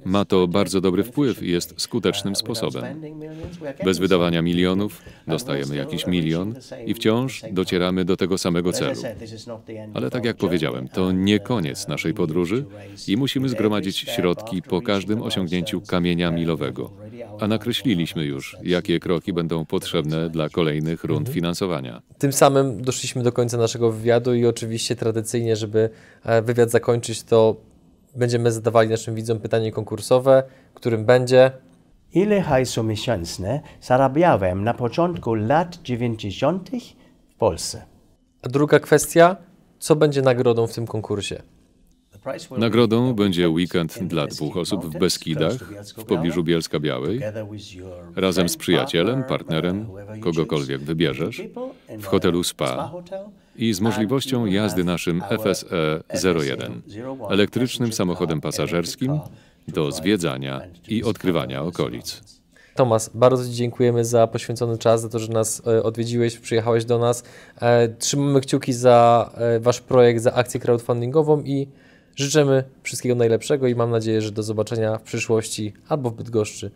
Ma 0.05 0.25
to 0.25 0.49
bardzo 0.49 0.81
dobry 0.81 1.05
wpływ 1.05 1.43
i 1.43 1.51
jest 1.51 1.75
skutecznym 1.77 2.37
sposobem. 2.37 2.85
Bez 3.85 3.99
wydawania 3.99 4.43
milionów 4.43 5.03
dostajemy 5.27 5.77
jakiś 5.77 6.07
milion 6.07 6.55
i 6.87 6.95
wciąż 6.95 7.43
docieramy 7.53 8.05
do 8.05 8.17
tego 8.17 8.39
samego 8.39 8.73
celu. 8.73 9.01
Ale 9.95 10.11
tak 10.11 10.25
jak 10.25 10.37
powiedziałem, 10.37 10.89
to 10.89 11.13
nie 11.13 11.39
koniec 11.39 11.89
naszej 11.89 12.15
podróży 12.15 12.65
i 13.09 13.17
musimy 13.17 13.49
zgromadzić 13.49 13.97
środki 13.97 14.63
po 14.63 14.83
każdym 14.83 15.23
osiągnięciu 15.23 15.81
kamienia 15.81 16.31
milowego. 16.31 16.91
A 17.41 17.49
nakreśliliśmy 17.49 18.25
już, 18.25 18.57
jakie 18.63 19.01
kroki 19.01 19.33
będą 19.33 19.65
potrzebne 19.65 20.31
dla 20.31 20.49
kolejnych 20.49 21.05
rund 21.05 21.29
finansowania. 21.29 22.03
Tym 22.19 22.33
samym 22.33 22.83
doszliśmy 22.83 23.23
do 23.23 23.33
końca 23.33 23.57
naszego 23.57 23.93
wywiadu 23.93 24.35
i 24.35 24.47
oczywiście 24.47 24.97
tradycyjnie, 24.97 25.57
żeby 25.57 25.91
e, 26.25 26.43
wywiad 26.43 26.71
zakończyć, 26.71 27.23
to 27.23 27.57
będziemy 28.19 28.53
zadawali 28.53 28.89
naszym 28.91 29.15
widzom 29.15 29.41
pytanie 29.41 29.73
konkursowe, 29.73 30.43
którym 30.75 31.05
będzie 31.05 31.51
Ile 32.15 32.41
hajsu 32.41 32.85
miesięczne 32.85 33.61
zarabiałem 33.81 34.65
na 34.65 34.75
początku 34.75 35.35
lat 35.35 35.79
90. 35.83 36.71
w 37.29 37.35
Polsce? 37.35 37.83
A 38.43 38.49
druga 38.49 38.81
kwestia, 38.81 39.37
co 39.79 39.97
będzie 39.97 40.23
nagrodą 40.23 40.67
w 40.67 40.75
tym 40.75 40.87
konkursie? 40.87 41.43
Nagrodą 42.59 43.15
będzie 43.15 43.49
weekend 43.49 43.99
dla 44.05 44.27
dwóch 44.27 44.57
osób 44.57 44.87
w 44.87 44.99
Beskidach, 44.99 45.53
w 45.97 46.05
pobliżu 46.05 46.45
Bielska 46.45 46.81
Białej, 46.81 47.21
razem 48.17 48.49
z 48.49 48.57
przyjacielem, 48.57 49.25
partnerem, 49.25 49.87
kogokolwiek 50.21 50.81
wybierzesz, 50.81 51.43
w 51.99 52.05
hotelu 52.05 52.45
Spa 52.45 52.93
i 53.59 53.75
z 53.75 53.81
możliwością 53.81 54.47
jazdy 54.47 54.85
naszym 54.85 55.23
FSE 55.43 56.03
01, 56.35 56.83
elektrycznym 57.31 57.93
samochodem 57.93 58.41
pasażerskim 58.41 59.21
do 59.69 59.93
zwiedzania 59.93 60.61
i 60.89 61.05
odkrywania 61.05 61.63
okolic. 61.63 62.39
Tomas, 62.75 63.11
bardzo 63.15 63.45
Ci 63.45 63.53
dziękujemy 63.53 64.05
za 64.05 64.27
poświęcony 64.27 64.79
czas, 64.79 65.01
za 65.01 65.09
to, 65.09 65.19
że 65.19 65.33
nas 65.33 65.63
e, 65.67 65.83
odwiedziłeś, 65.83 66.39
przyjechałeś 66.39 66.85
do 66.85 66.99
nas. 66.99 67.25
E, 67.61 67.89
trzymamy 67.89 68.41
kciuki 68.41 68.73
za 68.73 69.31
e, 69.35 69.61
Wasz 69.61 69.81
projekt, 69.81 70.23
za 70.23 70.35
akcję 70.35 70.61
crowdfundingową 70.61 71.43
i 71.43 71.69
życzymy 72.17 72.65
wszystkiego 72.83 73.15
najlepszego 73.15 73.67
i 73.67 73.75
mam 73.75 73.91
nadzieję, 73.91 74.23
że 74.23 74.33
do 74.33 74.43
zobaczenia 74.43 74.99
w 74.99 75.03
przyszłości 75.03 75.73
albo 75.89 76.11
w 76.11 76.15
Bydgoszczy, 76.15 76.71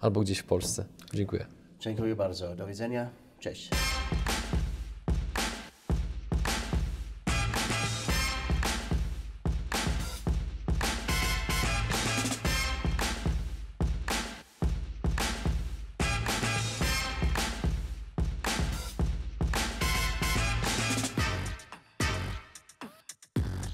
albo 0.00 0.20
gdzieś 0.20 0.38
w 0.38 0.44
Polsce. 0.44 0.84
Dziękuję. 1.14 1.46
Dziękuję 1.80 2.16
bardzo. 2.16 2.56
Do 2.56 2.66
widzenia. 2.66 3.08
Cześć. 3.40 3.70